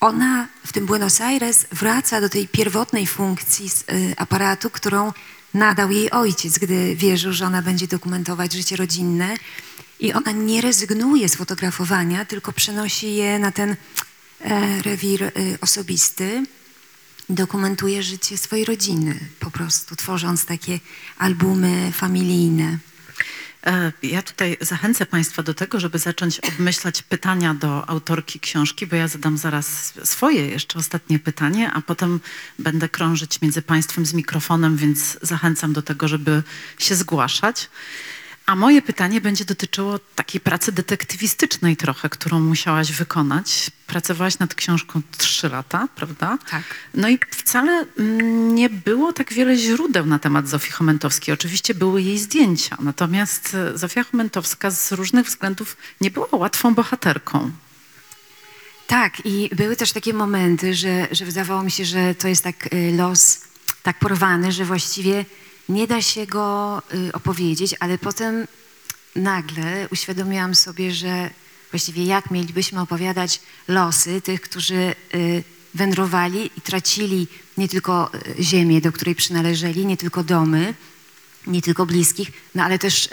[0.00, 5.12] Ona w tym Buenos Aires wraca do tej pierwotnej funkcji z, y, aparatu, którą
[5.54, 9.36] nadał jej ojciec, gdy wierzył, że ona będzie dokumentować życie rodzinne.
[10.00, 13.76] I ona nie rezygnuje z fotografowania, tylko przenosi je na ten
[14.40, 15.30] e, rewir e,
[15.60, 16.44] osobisty.
[17.28, 20.80] Dokumentuje życie swojej rodziny, po prostu tworząc takie
[21.18, 22.78] albumy familijne.
[23.66, 28.96] E, Ja tutaj zachęcę Państwa do tego, żeby zacząć obmyślać pytania do autorki książki, bo
[28.96, 32.20] ja zadam zaraz swoje jeszcze ostatnie pytanie, a potem
[32.58, 36.42] będę krążyć między Państwem z mikrofonem, więc zachęcam do tego, żeby
[36.78, 37.68] się zgłaszać.
[38.46, 43.70] A moje pytanie będzie dotyczyło takiej pracy detektywistycznej trochę, którą musiałaś wykonać.
[43.86, 46.38] Pracowałaś nad książką trzy lata, prawda?
[46.50, 46.62] Tak.
[46.94, 51.34] No i wcale mm, nie było tak wiele źródeł na temat Zofii Chomentowskiej.
[51.34, 57.50] Oczywiście były jej zdjęcia, natomiast e, Zofia Chomentowska z różnych względów nie była łatwą bohaterką.
[58.86, 62.74] Tak, i były też takie momenty, że, że wydawało mi się, że to jest tak
[62.74, 63.40] y, los
[63.82, 65.24] tak porwany, że właściwie
[65.68, 68.46] nie da się go y, opowiedzieć, ale potem
[69.16, 71.30] nagle uświadomiłam sobie, że
[71.70, 75.44] właściwie jak mielibyśmy opowiadać losy tych, którzy y,
[75.74, 80.74] wędrowali i tracili nie tylko y, ziemię, do której przynależeli, nie tylko domy,
[81.46, 83.08] nie tylko bliskich, no ale też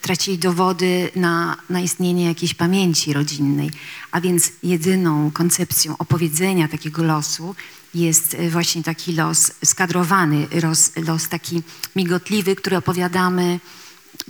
[0.00, 3.70] tracili dowody na, na istnienie jakiejś pamięci rodzinnej.
[4.10, 7.54] A więc jedyną koncepcją opowiedzenia takiego losu
[7.94, 11.62] jest y, właśnie taki los skadrowany, los, los taki
[11.96, 13.60] migotliwy, który opowiadamy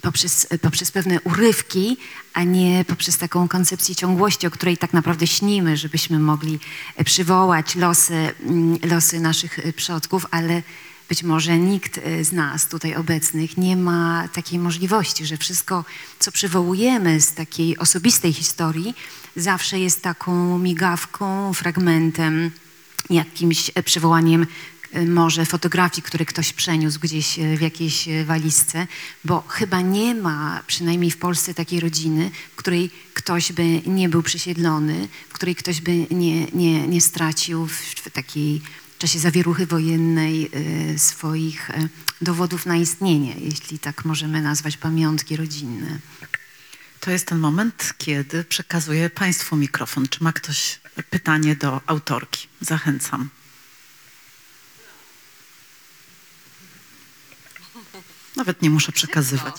[0.03, 1.97] poprzez, poprzez pewne urywki,
[2.33, 6.59] a nie poprzez taką koncepcję ciągłości, o której tak naprawdę śnimy, żebyśmy mogli
[6.97, 10.63] e, przywołać losy, mm, losy naszych e, przodków, ale
[11.09, 15.85] być może nikt e, z nas tutaj obecnych nie ma takiej możliwości, że wszystko,
[16.19, 18.95] co przywołujemy z takiej osobistej historii,
[19.37, 22.51] zawsze jest taką migawką, fragmentem,
[23.11, 24.47] jakimś e, przywołaniem
[24.93, 28.87] e, może fotografii, które ktoś przeniósł gdzieś e, w jakiejś walizce,
[29.25, 34.23] bo chyba nie ma, przynajmniej w Polsce, takiej rodziny, w której ktoś by nie był
[34.23, 38.63] przesiedlony, w której ktoś by nie, nie, nie stracił w, w takiej
[38.99, 40.51] czasie zawieruchy wojennej
[40.97, 41.71] swoich
[42.23, 45.99] dowodów na istnienie, jeśli tak możemy nazwać pamiątki rodzinne.
[47.05, 50.09] To jest ten moment, kiedy przekazuję Państwu mikrofon.
[50.09, 50.81] Czy ma ktoś
[51.11, 52.49] pytanie do autorki?
[52.61, 53.29] Zachęcam.
[58.37, 59.55] Nawet nie muszę przekazywać.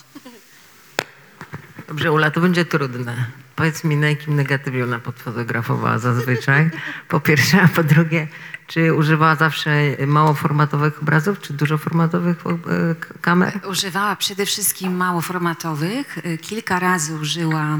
[1.88, 3.26] Dobrze, Ula, to będzie trudne.
[3.56, 6.70] Powiedz mi, na jakim negatywie ona podfotografowała zazwyczaj?
[7.08, 8.28] Po pierwsze, a po drugie,
[8.68, 9.72] czy używała zawsze
[10.08, 13.60] małoformatowych obrazów, czy dużoformatowych e, kamer?
[13.70, 16.18] Używała przede wszystkim małoformatowych.
[16.18, 17.80] Y, Kilka razy użyła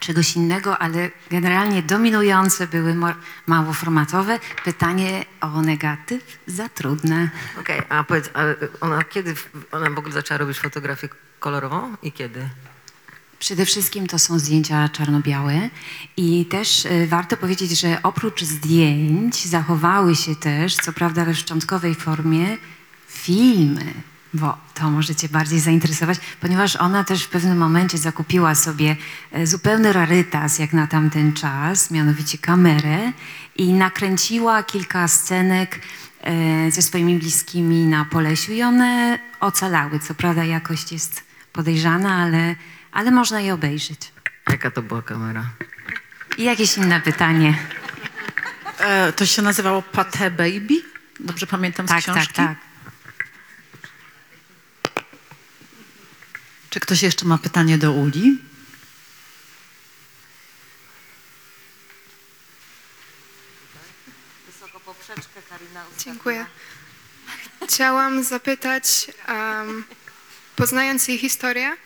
[0.00, 2.96] czegoś innego, ale generalnie dominujące były
[3.46, 4.38] małoformatowe.
[4.64, 7.30] Pytanie o negatyw za trudne.
[7.60, 8.40] Okej, a powiedz, a
[8.80, 9.34] ona kiedy
[9.72, 11.08] ona w ogóle zaczęła robić fotografię
[11.40, 12.48] kolorową i kiedy?
[13.40, 15.70] Przede wszystkim to są zdjęcia czarno-białe
[16.16, 21.94] i też y, warto powiedzieć, że oprócz zdjęć zachowały się też, co prawda we szczątkowej
[21.94, 22.56] formie,
[23.08, 23.94] filmy,
[24.34, 28.96] bo to możecie bardziej zainteresować, ponieważ ona też w pewnym momencie zakupiła sobie
[29.32, 33.12] e, zupełny rarytas jak na tamten czas, mianowicie kamerę
[33.56, 35.80] i nakręciła kilka scenek
[36.20, 39.98] e, ze swoimi bliskimi na Polesiu i one ocalały.
[39.98, 41.22] Co prawda jakość jest
[41.52, 42.56] podejrzana, ale,
[42.92, 44.12] ale można je obejrzeć.
[44.50, 45.44] Jaka to była kamera?
[46.38, 47.58] I jakieś inne pytanie?
[48.78, 50.82] E, to się nazywało Pate Baby?
[51.20, 52.34] Dobrze pamiętam z Tak, książki?
[52.34, 52.70] tak, tak.
[56.70, 58.38] Czy ktoś jeszcze ma pytanie do Uli?
[65.98, 66.46] Dziękuję.
[67.68, 69.84] Chciałam zapytać, em,
[70.56, 71.76] poznając jej historię,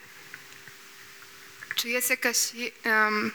[1.75, 2.53] czy jest jakaś
[2.85, 3.31] em,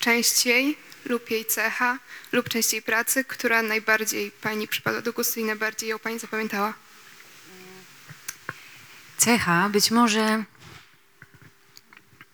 [0.00, 1.98] część jej lub jej cecha
[2.32, 6.74] lub część jej pracy, która najbardziej pani przypadła do gustu i najbardziej ją pani zapamiętała?
[9.20, 10.44] cecha, być może.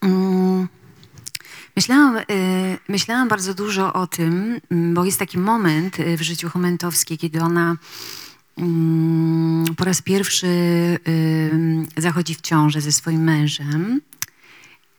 [0.00, 0.68] Mm,
[1.76, 2.24] myślałam, y,
[2.88, 7.40] myślałam bardzo dużo o tym, mm, bo jest taki moment y, w życiu Chomentowskiej, kiedy
[7.40, 7.76] ona
[8.58, 14.00] mm, po raz pierwszy y, zachodzi w ciążę ze swoim mężem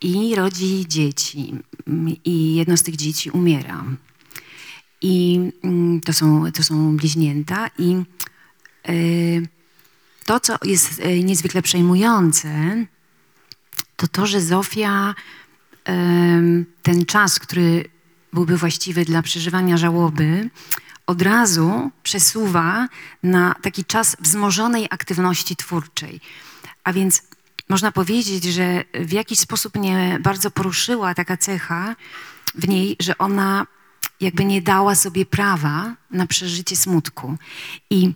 [0.02, 1.56] i rodzi dzieci.
[2.26, 3.84] I jedno z tych dzieci umiera.
[5.02, 7.70] I mm, to są, to są bliźnięta.
[7.80, 7.96] I
[8.90, 9.48] y,
[10.26, 12.86] to, co jest e, niezwykle przejmujące,
[13.96, 15.16] to to, że Zofia
[15.86, 17.90] em, ten czas, który
[18.34, 20.50] byłby właściwy dla przeżywania żałoby,
[21.08, 22.88] od razu przesuwa
[23.24, 26.20] na taki czas wzmożonej aktywności twórczej.
[26.84, 27.22] A więc
[27.70, 31.96] można powiedzieć, że w jakiś sposób mnie bardzo poruszyła taka cecha
[32.56, 33.68] w niej, że ona
[34.22, 37.38] jakby nie dała sobie prawa na przeżycie smutku.
[37.90, 38.14] I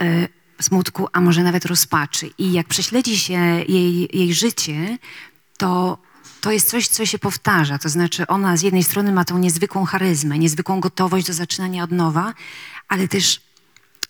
[0.00, 0.28] e,
[0.62, 2.30] smutku, a może nawet rozpaczy.
[2.38, 4.98] I jak prześledzi się jej, jej życie,
[5.58, 5.98] to,
[6.40, 7.78] to jest coś, co się powtarza.
[7.78, 11.90] To znaczy, ona z jednej strony ma tą niezwykłą charyzmę, niezwykłą gotowość do zaczynania od
[11.90, 12.34] nowa,
[12.88, 13.40] ale też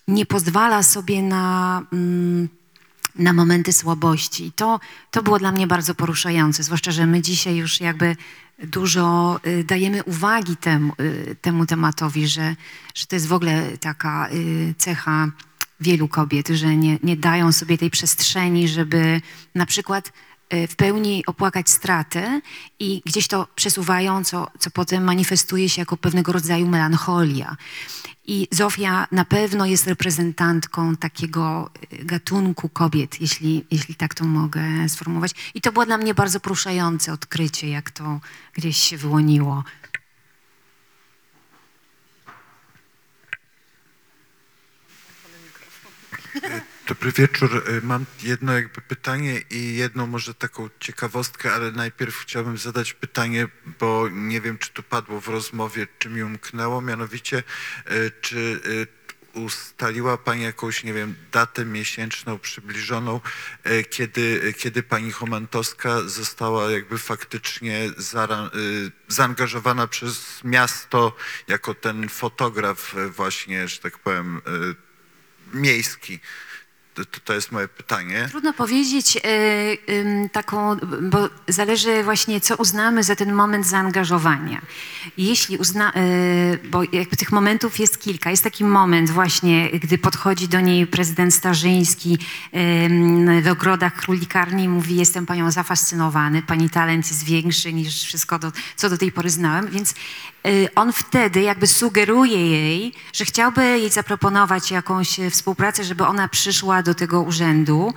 [0.07, 1.81] nie pozwala sobie na.
[1.93, 2.49] Mm,
[3.15, 4.45] na momenty słabości.
[4.45, 4.79] I to,
[5.11, 8.15] to było dla mnie bardzo poruszające, zwłaszcza, że my dzisiaj już jakby
[8.63, 12.55] dużo y, dajemy uwagi temu, y, temu tematowi, że,
[12.95, 15.31] że to jest w ogóle taka y, cecha
[15.79, 19.21] wielu kobiet, że nie, nie dają sobie tej przestrzeni, żeby
[19.55, 20.11] na przykład
[20.69, 22.41] w pełni opłakać stratę
[22.79, 27.57] i gdzieś to przesuwają, co, co potem manifestuje się jako pewnego rodzaju melancholia.
[28.25, 34.89] I Zofia na pewno jest reprezentantką takiego y, gatunku kobiet, jeśli, jeśli tak to mogę
[34.89, 35.51] sformułować.
[35.53, 38.19] I to było dla mnie bardzo poruszające odkrycie, jak to
[38.53, 39.63] gdzieś się wyłoniło.
[46.87, 47.63] Dobry wieczór.
[47.69, 53.47] Y, Mam jedno jakby pytanie i jedną może taką ciekawostkę, ale najpierw chciałbym zadać pytanie,
[53.79, 57.43] bo nie wiem, czy tu padło w rozmowie, czy mi umknęło, mianowicie
[58.21, 58.61] czy
[59.33, 63.21] ustaliła Pani jakąś, nie wiem, datę miesięczną przybliżoną,
[63.67, 67.89] y, kiedy, kiedy Pani Chomantowska została jakby faktycznie
[69.07, 71.15] zaangażowana przez miasto
[71.47, 74.41] jako ten fotograf właśnie, że tak powiem,
[75.53, 76.19] miejski.
[76.93, 78.27] To, to- jest moje pytanie.
[78.29, 84.61] Trudno powiedzieć e, taką, bo zależy właśnie, co uznamy za ten moment zaangażowania.
[85.17, 88.29] Jeśli uzna, e, bo jakby tych momentów jest kilka.
[88.29, 92.17] Jest taki moment właśnie, gdy podchodzi do niej prezydent Starzyński
[93.43, 98.51] w ogrodach królikarni i mówi, jestem panią zafascynowany, pani talent jest większy niż wszystko, do,
[98.75, 99.91] co do tej pory znałem, więc
[100.47, 106.27] y, on wtedy jakby sugeruje jej, że chciałby jej zaproponować jakąś e, współpracę, żeby ona
[106.27, 107.93] przyszła do tego urzędu.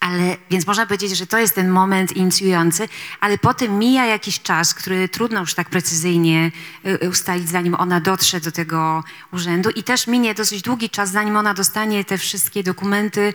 [0.00, 2.88] Ale, więc można powiedzieć, że to jest ten moment inicjujący,
[3.20, 6.52] ale potem mija jakiś czas, który trudno już tak precyzyjnie
[6.86, 11.10] y, y, ustalić, zanim ona dotrze do tego urzędu i też minie dosyć długi czas,
[11.10, 13.34] zanim ona dostanie te wszystkie dokumenty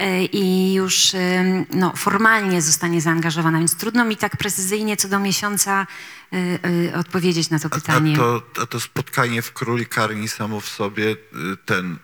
[0.00, 5.18] y, i już y, no, formalnie zostanie zaangażowana, więc trudno mi tak precyzyjnie co do
[5.18, 5.86] miesiąca
[6.96, 8.14] odpowiedzieć na to A, pytanie.
[8.14, 11.16] a, to, a to spotkanie w królikarni samo w sobie,
[11.64, 11.96] ten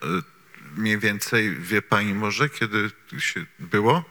[0.76, 4.04] mniej więcej wie pani może, kiedy się było?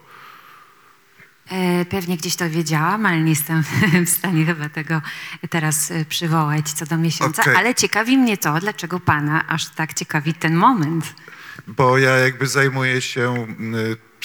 [1.52, 3.64] E, Pewnie gdzieś to wiedziałam, ale nie jestem
[4.06, 5.02] w stanie chyba tego
[5.50, 7.42] teraz e, przywołać co do miesiąca.
[7.42, 7.56] Okej.
[7.56, 11.14] Ale ciekawi mnie to, dlaczego pana aż tak ciekawi ten moment.
[11.68, 13.48] Bo ja jakby zajmuję się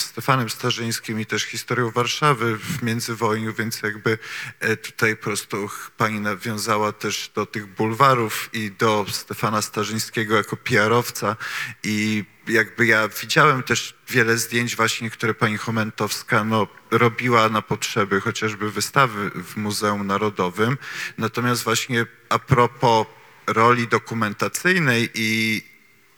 [0.02, 4.18] Stefanem Starzyńskim i też historią Warszawy w międzywojniu, więc jakby
[4.60, 10.56] e, tutaj po prostu pani nawiązała też do tych bulwarów i do Stefana Starzyńskiego jako
[10.56, 11.36] PR-owca
[11.82, 18.20] i jakby ja widziałem też wiele zdjęć właśnie, które pani Chomentowska no, robiła na potrzeby
[18.20, 20.78] chociażby wystawy w Muzeum Narodowym.
[21.18, 23.06] Natomiast właśnie a propos
[23.46, 25.62] roli dokumentacyjnej i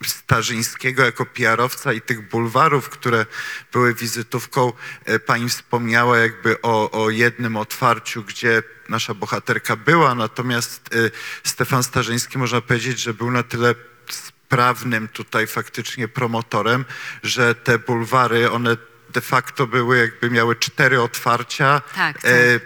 [0.05, 3.27] Starzyńskiego jako PR-owca i tych bulwarów, które
[3.73, 4.73] były wizytówką.
[5.05, 11.11] E, Pani wspomniała jakby o, o jednym otwarciu, gdzie nasza bohaterka była, natomiast e,
[11.45, 13.75] Stefan Starzyński można powiedzieć, że był na tyle
[14.11, 16.85] sprawnym tutaj faktycznie promotorem,
[17.23, 18.77] że te bulwary, one
[19.13, 21.81] de facto były jakby miały cztery otwarcia.
[21.95, 22.31] Tak, tak.
[22.31, 22.61] e,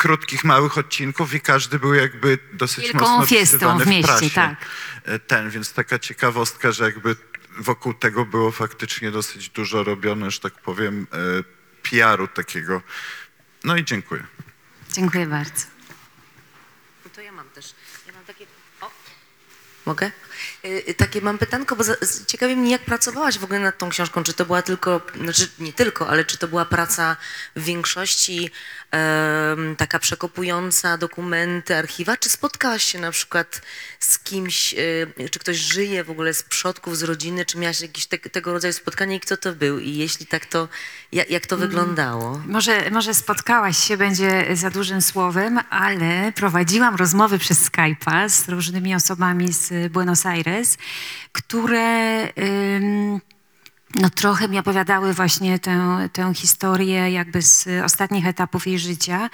[0.00, 4.56] krótkich, małych odcinków i każdy był jakby dosyć Wielką mocno w mieście, prasie tak.
[5.10, 7.16] E, ten, więc taka ciekawostka, że jakby
[7.58, 12.82] wokół tego było faktycznie dosyć dużo robione, że tak powiem, e, PR-u takiego.
[13.64, 14.26] No i dziękuję.
[14.92, 15.66] Dziękuję bardzo.
[17.04, 17.74] No to ja mam też.
[18.06, 18.46] Ja mam takie.
[18.80, 18.90] O.
[19.86, 20.10] Mogę?
[20.64, 23.78] Y, y, Takie mam pytanko, bo za- z- ciekawi mnie, jak pracowałaś w ogóle nad
[23.78, 24.22] tą książką.
[24.24, 27.16] Czy to była tylko, znaczy nie tylko, ale czy to była praca
[27.56, 28.50] w większości
[29.76, 33.62] taka przekopująca dokumenty, archiwa, czy spotkałaś się na przykład
[34.00, 38.06] z kimś, y, czy ktoś żyje w ogóle z przodków, z rodziny, czy miałaś jakieś
[38.06, 39.78] te, tego rodzaju spotkanie i kto to był?
[39.78, 40.68] I jeśli tak, to
[41.12, 42.42] jak, jak to wyglądało?
[42.46, 48.94] Może, może spotkałaś się, będzie za dużym słowem, ale prowadziłam rozmowy przez Skype'a z różnymi
[48.94, 50.78] osobami z Buenos Aires,
[51.32, 53.20] które ym,
[53.94, 59.30] no, trochę mi opowiadały właśnie tę, tę historię jakby z ostatnich etapów jej życia.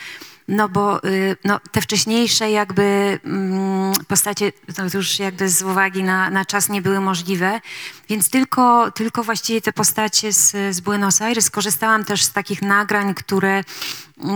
[0.48, 6.30] No bo y, no, te wcześniejsze jakby mm, postacie no, już jakby z uwagi na,
[6.30, 7.60] na czas nie były możliwe,
[8.08, 11.44] więc tylko, tylko właściwie te postacie z, z Buenos Aires.
[11.44, 13.64] Skorzystałam też z takich nagrań, które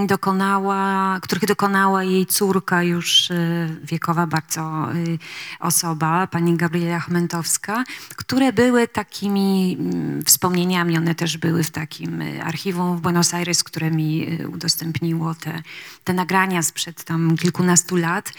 [0.06, 5.18] dokonała, których dokonała jej córka już y, wiekowa bardzo y,
[5.60, 7.84] osoba, pani Gabriela Chmentowska,
[8.16, 13.64] które były takimi mm, wspomnieniami, one też były w takim y, archiwum w Buenos Aires,
[13.64, 15.62] które mi udostępniło te,
[16.04, 18.32] te nagrania sprzed tam kilkunastu lat.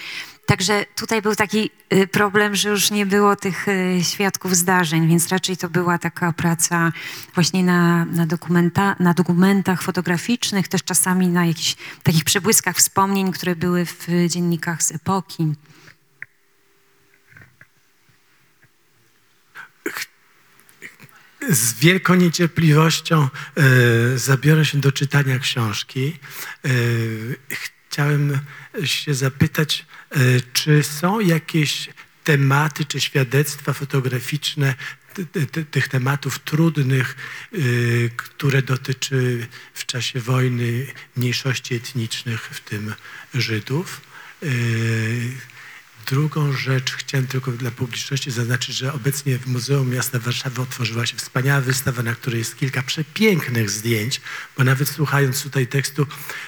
[0.45, 5.29] Także tutaj był taki y, problem, że już nie było tych y, świadków zdarzeń, więc
[5.29, 6.91] raczej to była taka praca
[7.35, 13.55] właśnie na, na, dokumenta, na dokumentach fotograficznych, też czasami na jakichś takich przebłyskach wspomnień, które
[13.55, 15.53] były w dziennikach z epoki.
[21.49, 23.27] Z wielką niecierpliwością
[23.57, 26.19] e, zabiorę się do czytania książki.
[26.65, 26.69] E,
[27.89, 28.39] chciałem
[28.83, 29.85] się zapytać,
[30.53, 31.89] czy są jakieś
[32.23, 34.75] tematy czy świadectwa fotograficzne
[35.13, 37.15] ty- ty- ty- tych tematów trudnych,
[37.53, 37.57] e,
[38.17, 42.93] które dotyczy w czasie wojny mniejszości etnicznych, w tym
[43.33, 44.01] Żydów.
[46.11, 51.17] Drugą rzecz chciałem tylko dla publiczności zaznaczyć, że obecnie w Muzeum Miasta Warszawy otworzyła się
[51.17, 54.21] wspaniała wystawa, na której jest kilka przepięknych zdjęć,
[54.57, 56.07] bo nawet słuchając tutaj tekstu,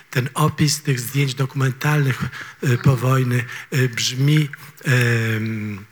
[0.09, 2.23] ten opis tych zdjęć dokumentalnych
[2.61, 4.49] e, po wojny e, brzmi
[4.83, 5.85] em,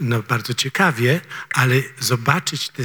[0.00, 1.20] no, bardzo ciekawie,
[1.50, 2.82] ale zobaczyć te,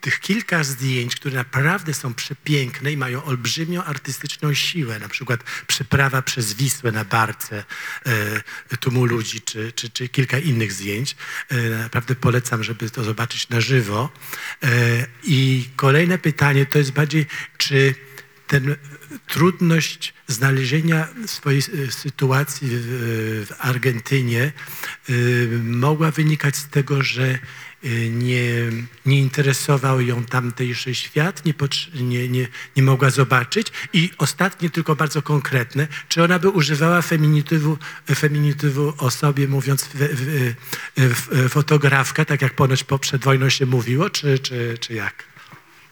[0.00, 6.22] tych kilka zdjęć, które naprawdę są przepiękne i mają olbrzymią artystyczną siłę, na przykład przeprawa
[6.22, 7.64] przez Wisłę na barce
[8.70, 11.16] e, tłumu ludzi, czy, czy, czy kilka innych zdjęć.
[11.48, 14.10] E, naprawdę polecam, żeby to zobaczyć na żywo.
[14.62, 14.68] E,
[15.24, 17.26] I kolejne pytanie to jest bardziej,
[17.58, 17.94] czy
[18.46, 18.76] ten
[19.26, 24.52] trudność znalezienia swojej e, sytuacji w, w Argentynie
[25.10, 27.38] y, mogła wynikać z tego, że
[27.84, 28.50] y, nie,
[29.06, 31.54] nie interesował ją tamtejszy świat, nie,
[32.02, 33.72] nie, nie, nie mogła zobaczyć.
[33.92, 37.78] I ostatnie, tylko bardzo konkretne, czy ona by używała feminitywu,
[38.14, 40.54] feminitywu o sobie, mówiąc w, w,
[40.96, 45.33] w, fotografka, tak jak ponoć po, przed wojną się mówiło, czy, czy, czy jak?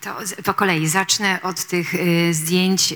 [0.03, 2.95] To po kolei zacznę od tych y, zdjęć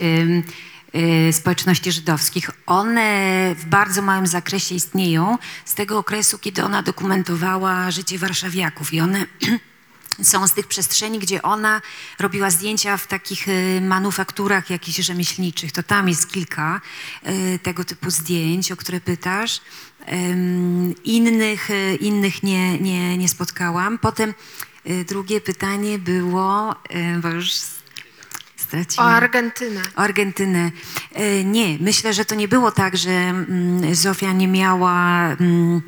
[0.97, 2.51] y, społeczności żydowskich.
[2.67, 9.01] One w bardzo małym zakresie istnieją z tego okresu, kiedy ona dokumentowała życie warszawiaków i
[9.01, 9.27] one
[10.23, 11.81] są z tych przestrzeni, gdzie ona
[12.19, 15.73] robiła zdjęcia w takich y, manufakturach jakichś rzemieślniczych.
[15.73, 16.81] To tam jest kilka
[17.63, 19.61] tego typu zdjęć, o które pytasz.
[21.05, 21.69] Innych,
[22.01, 23.99] innych nie, nie, nie spotkałam.
[23.99, 24.35] Potem
[25.05, 27.51] drugie pytanie było, y, bo już
[28.67, 29.09] O straciłam.
[29.09, 29.81] Argentynę.
[29.97, 30.71] O Argentynę.
[31.13, 35.83] E, Nie, myślę, że to nie było tak, że mm, Zofia nie miała mm,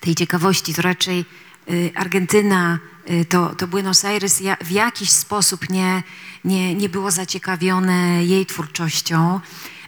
[0.00, 0.74] tej ciekawości.
[0.74, 1.24] To raczej
[1.70, 2.78] y, Argentyna,
[3.10, 6.02] y, to, to Buenos Aires w jakiś sposób nie,
[6.44, 9.40] nie, nie było zaciekawione jej twórczością.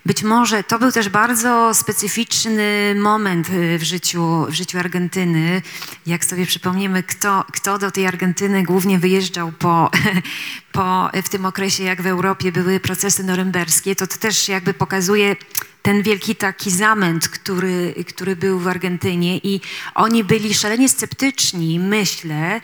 [0.07, 5.63] Być może to był też bardzo specyficzny moment y, w życiu, w życiu Argentyny.
[6.07, 9.91] Jak sobie przypomniemy, kto, kto do tej Argentyny głównie wyjeżdżał po,
[10.73, 15.37] po, w tym okresie, jak w Europie były procesy norymberskie, to to też jakby pokazuje
[15.83, 19.61] ten wielki taki zamęt, który, który był w Argentynie i
[19.95, 22.61] oni byli szalenie sceptyczni, myślę,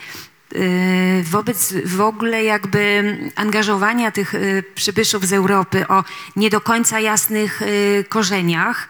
[1.23, 6.05] wobec w ogóle jakby angażowania tych y, przybyszów z Europy o
[6.37, 8.89] nie do końca jasnych y, korzeniach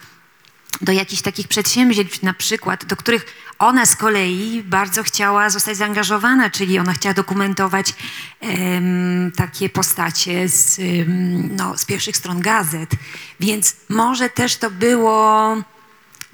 [0.81, 3.27] do jakichś takich przedsięwzięć na przykład, do których
[3.59, 7.95] ona z kolei bardzo chciała zostać zaangażowana, czyli ona chciała dokumentować
[8.41, 12.91] em, takie postacie z, em, no, z pierwszych stron gazet.
[13.41, 15.57] Więc może też to było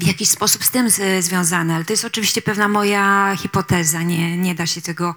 [0.02, 0.88] w jakiś sposób z tym
[1.20, 5.14] związane, ale to jest oczywiście pewna moja hipoteza, nie, nie da się tego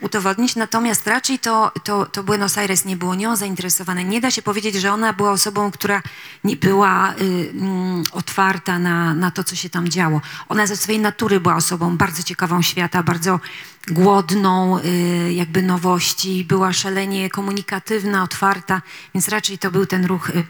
[0.00, 4.04] udowodnić, natomiast raczej to, to, to Buenos Aires nie było nią zainteresowane.
[4.04, 6.02] Nie da się powiedzieć, że ona była osobą, która
[6.44, 10.20] nie była y, mm, otwarta na, na to, co się tam działo.
[10.48, 13.40] Ona ze swojej natury była osobą bardzo ciekawą świata, bardzo
[13.88, 18.82] głodną y, jakby nowości, była szalenie komunikatywna, otwarta,
[19.14, 20.44] więc raczej to był ten ruch y,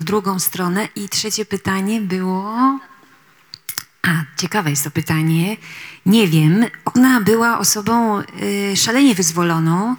[0.00, 0.88] w drugą stronę.
[0.96, 2.78] I trzecie pytanie było...
[4.06, 5.56] A, ciekawe jest to pytanie.
[6.06, 9.96] Nie wiem, ona była osobą y, szalenie wyzwoloną,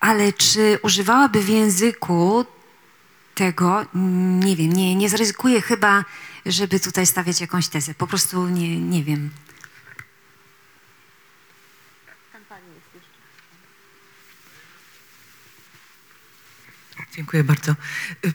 [0.00, 2.44] ale czy używałaby w języku
[3.34, 3.86] tego,
[4.44, 6.04] nie wiem, nie, nie zaryzykuję chyba,
[6.46, 7.94] żeby tutaj stawiać jakąś tezę.
[7.94, 9.30] Po prostu nie, nie wiem.
[17.16, 17.74] Dziękuję bardzo.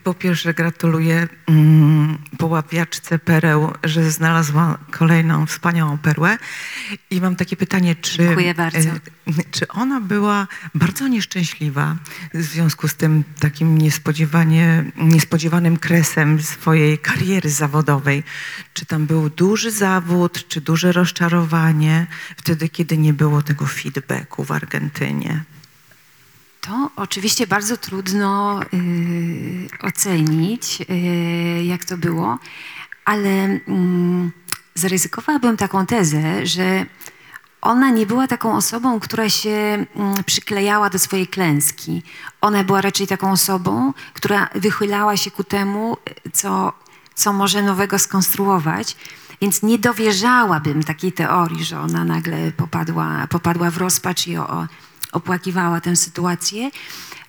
[0.04, 6.38] Po pierwsze gratuluję mm, połapiaczce pereł, że znalazła kolejną wspaniałą perłę.
[7.10, 11.96] I mam takie pytanie, czy, e, czy ona była bardzo nieszczęśliwa
[12.34, 18.24] w związku z tym takim niespodziewanie, niespodziewanym kresem swojej kariery zawodowej?
[18.74, 22.08] Czy tam był duży zawód, czy duże rozczarowanie
[22.38, 25.44] wtedy, kiedy nie było tego feedbacku w Argentynie?
[26.70, 32.38] To oczywiście bardzo trudno y, ocenić, y, jak to było,
[33.06, 34.32] ale mm,
[34.76, 36.86] zaryzykowałabym taką tezę, że
[37.62, 39.50] ona nie była taką osobą, która się
[39.96, 42.04] mm, przyklejała do swojej klęski.
[42.42, 46.74] Ona była raczej taką osobą, która wychylała się ku temu, y, co,
[47.16, 48.98] co może nowego skonstruować.
[49.42, 54.68] Więc nie dowierzałabym takiej teorii, że ona nagle popadła, popadła w rozpacz i o,
[55.12, 56.72] opłakiwała tę sytuację.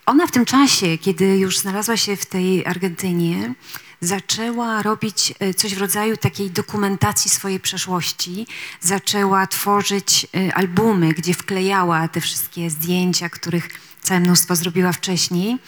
[0.07, 3.55] Ona w tym czasie, kiedy już znalazła się w tej Argentynie,
[4.01, 8.47] zaczęła robić e, coś w rodzaju takiej dokumentacji swojej przeszłości.
[8.81, 13.69] Zaczęła tworzyć e, albumy, gdzie wklejała te wszystkie zdjęcia, których
[14.03, 15.59] całe mnóstwo zrobiła wcześniej.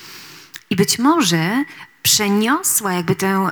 [0.71, 1.65] I być może
[2.03, 3.49] przeniosła jakby tę,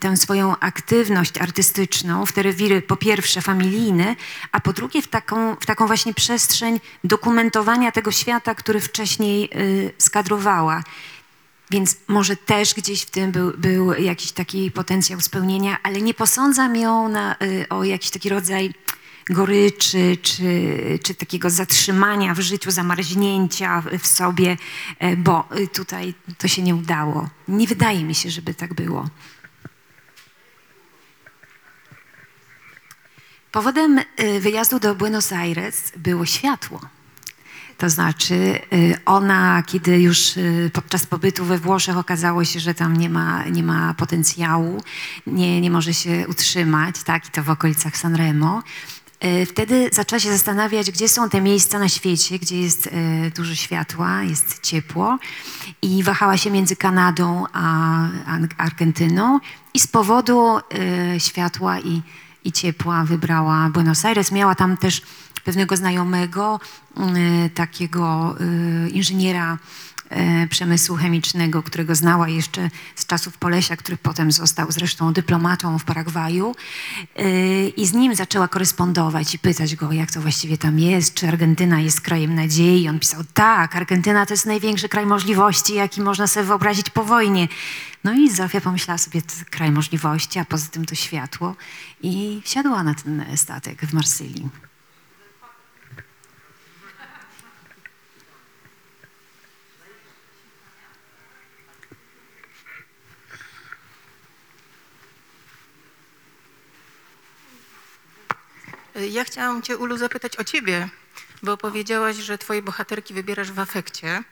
[0.00, 4.16] tę swoją aktywność artystyczną w te rewiry po pierwsze familijne,
[4.52, 9.92] a po drugie w taką, w taką właśnie przestrzeń dokumentowania tego świata, który wcześniej y,
[9.98, 10.82] skadrowała.
[11.70, 16.76] Więc może też gdzieś w tym był, był jakiś taki potencjał spełnienia, ale nie posądzam
[16.76, 18.74] ją na, y, o jakiś taki rodzaj
[19.30, 24.56] goryczy, czy, czy takiego zatrzymania w życiu, zamarznięcia w sobie,
[24.98, 27.28] e, bo y, tutaj to się nie udało.
[27.48, 29.08] Nie wydaje mi się, żeby tak było.
[33.52, 36.80] Powodem y, wyjazdu do Buenos Aires było światło.
[37.78, 38.58] To znaczy,
[39.04, 40.32] ona, kiedy już
[40.72, 44.82] podczas pobytu we Włoszech okazało się, że tam nie ma, nie ma potencjału,
[45.26, 48.62] nie, nie może się utrzymać, tak, i to w okolicach Sanremo,
[49.46, 52.88] wtedy zaczęła się zastanawiać, gdzie są te miejsca na świecie, gdzie jest
[53.36, 55.18] dużo światła, jest ciepło
[55.82, 57.98] i wahała się między Kanadą a
[58.58, 59.40] Argentyną
[59.74, 60.58] i z powodu
[61.18, 62.02] światła i,
[62.44, 64.32] i ciepła wybrała Buenos Aires.
[64.32, 65.02] Miała tam też
[65.44, 66.60] pewnego znajomego,
[67.54, 68.36] takiego
[68.92, 69.58] inżyniera
[70.50, 76.54] przemysłu chemicznego, którego znała jeszcze z czasów Polesia, który potem został zresztą dyplomatą w Paragwaju.
[77.76, 81.80] I z nim zaczęła korespondować i pytać go, jak to właściwie tam jest, czy Argentyna
[81.80, 82.82] jest krajem nadziei.
[82.82, 87.04] I on pisał, tak, Argentyna to jest największy kraj możliwości, jaki można sobie wyobrazić po
[87.04, 87.48] wojnie.
[88.04, 91.56] No i Zofia pomyślała sobie, to kraj możliwości, a poza tym to światło.
[92.02, 94.48] I wsiadła na ten statek w Marsylii.
[109.06, 110.88] Ja chciałam Cię, Ulu, zapytać o Ciebie,
[111.42, 114.22] bo powiedziałaś, że Twoje bohaterki wybierasz w afekcie.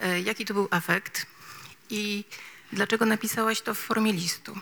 [0.00, 1.26] E, Jaki to był afekt
[1.90, 2.24] i
[2.72, 4.54] dlaczego napisałaś to w formie listu?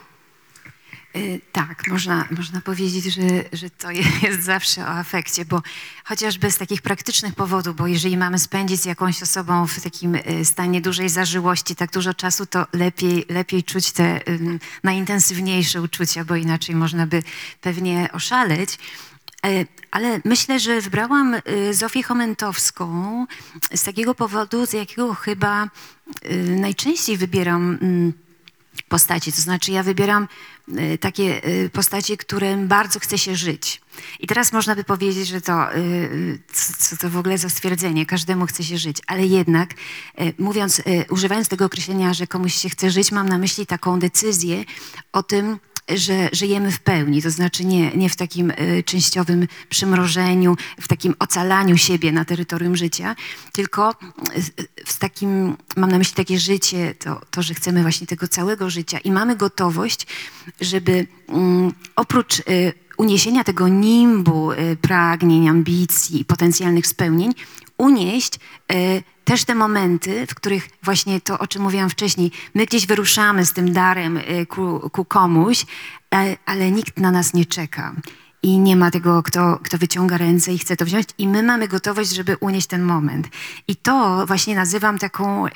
[1.16, 3.22] Y, Tak, można, można powiedzieć, że,
[3.52, 3.90] że to
[4.22, 5.62] jest zawsze o afekcie, bo
[6.04, 10.44] chociaż bez takich praktycznych powodów, bo jeżeli mamy spędzić z jakąś osobą w takim y,
[10.44, 16.36] stanie dużej zażyłości tak dużo czasu, to lepiej, lepiej czuć te ym, najintensywniejsze uczucia, bo
[16.36, 17.22] inaczej można by
[17.60, 18.78] pewnie oszaleć.
[19.44, 23.26] E, Ale myślę, że wybrałam y, Zofię Chomentowską
[23.74, 25.64] z takiego powodu, z jakiego chyba
[26.24, 28.12] y, najczęściej wybieram mm,
[28.88, 29.32] postaci.
[29.32, 30.28] To znaczy, ja wybieram
[31.00, 31.40] takie
[31.72, 33.80] postacie, którym bardzo chce się żyć.
[34.20, 35.66] I teraz można by powiedzieć, że to,
[36.52, 38.98] co, to w ogóle za stwierdzenie, każdemu chce się żyć.
[39.06, 39.70] Ale jednak,
[40.38, 44.64] mówiąc, używając tego określenia, że komuś się chce żyć, mam na myśli taką decyzję
[45.12, 45.58] o tym,
[45.88, 51.14] że żyjemy w pełni, to znaczy nie, nie w takim y, częściowym przymrożeniu, w takim
[51.18, 53.16] ocalaniu siebie na terytorium życia,
[53.52, 53.90] tylko
[54.36, 58.70] y, w takim, mam na myśli takie życie, to, to że chcemy właśnie tego całego
[58.70, 60.06] życia i mamy gotowość,
[60.60, 67.32] żeby mm, oprócz y, uniesienia tego nimbu y, pragnień, ambicji i potencjalnych spełnień,
[67.78, 68.34] unieść
[68.72, 73.46] y, też te momenty, w których właśnie to, o czym mówiłam wcześniej, my gdzieś wyruszamy
[73.46, 75.66] z tym darem y, ku, ku komuś,
[76.10, 77.94] ale, ale nikt na nas nie czeka.
[78.42, 81.68] I nie ma tego, kto, kto wyciąga ręce i chce to wziąć, i my mamy
[81.68, 83.28] gotowość, żeby unieść ten moment.
[83.68, 85.46] I to właśnie nazywam taką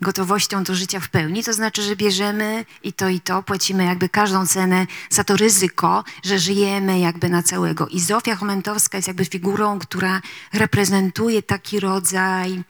[0.00, 1.44] gotowością do życia w pełni.
[1.44, 6.04] To znaczy, że bierzemy i to, i to, płacimy jakby każdą cenę za to ryzyko,
[6.24, 7.88] że żyjemy jakby na całego.
[7.88, 10.20] I Zofia Chomentowska jest jakby figurą, która
[10.52, 12.62] reprezentuje taki rodzaj, e,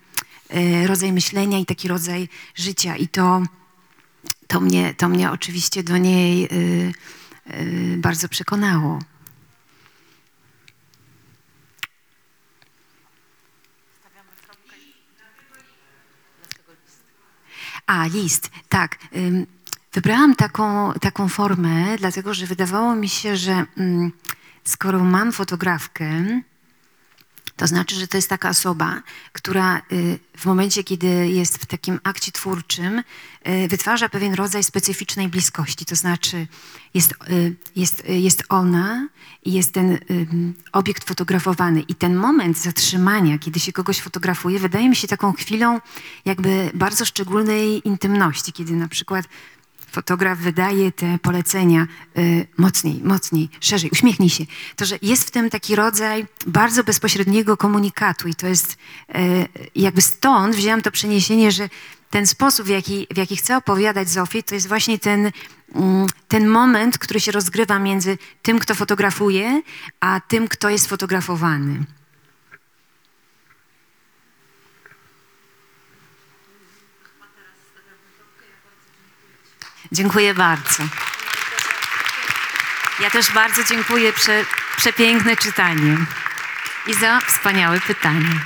[0.86, 2.96] rodzaj myślenia i taki rodzaj życia.
[2.96, 3.42] I to,
[4.46, 6.92] to, mnie, to mnie oczywiście do niej y,
[7.50, 8.98] y, bardzo przekonało.
[17.86, 18.98] A, list, tak.
[19.92, 24.12] Wybrałam taką, taką formę, dlatego że wydawało mi się, że mm,
[24.64, 26.24] skoro mam fotografkę,
[27.56, 29.02] to znaczy, że to jest taka osoba,
[29.32, 33.02] która y, w momencie, kiedy jest w takim akcie twórczym,
[33.48, 35.84] y, wytwarza pewien rodzaj specyficznej bliskości.
[35.84, 36.46] To znaczy,
[36.94, 39.08] jest, y, jest, jest ona
[39.44, 39.98] i jest ten
[40.72, 41.80] obiekt fotografowany.
[41.80, 45.80] I ten moment zatrzymania, kiedy się kogoś fotografuje, wydaje mi się taką chwilą
[46.24, 49.26] jakby bardzo szczególnej intymności, kiedy na przykład
[49.92, 51.86] fotograf wydaje te polecenia
[52.18, 54.44] y, mocniej, mocniej, szerzej, uśmiechnij się.
[54.76, 60.02] To, że jest w tym taki rodzaj bardzo bezpośredniego komunikatu i to jest y, jakby
[60.02, 61.68] stąd wzięłam to przeniesienie, że
[62.10, 65.30] ten sposób, w jaki, w jaki chcę opowiadać Zofii, to jest właśnie ten,
[65.74, 69.62] mm, ten moment, który się rozgrywa między tym, kto fotografuje,
[70.00, 71.84] a tym, kto jest fotografowany.
[79.92, 80.82] Dziękuję bardzo.
[83.00, 84.44] Ja też bardzo dziękuję prze,
[84.76, 85.96] przepiękne czytanie
[86.86, 88.40] i za wspaniałe pytanie.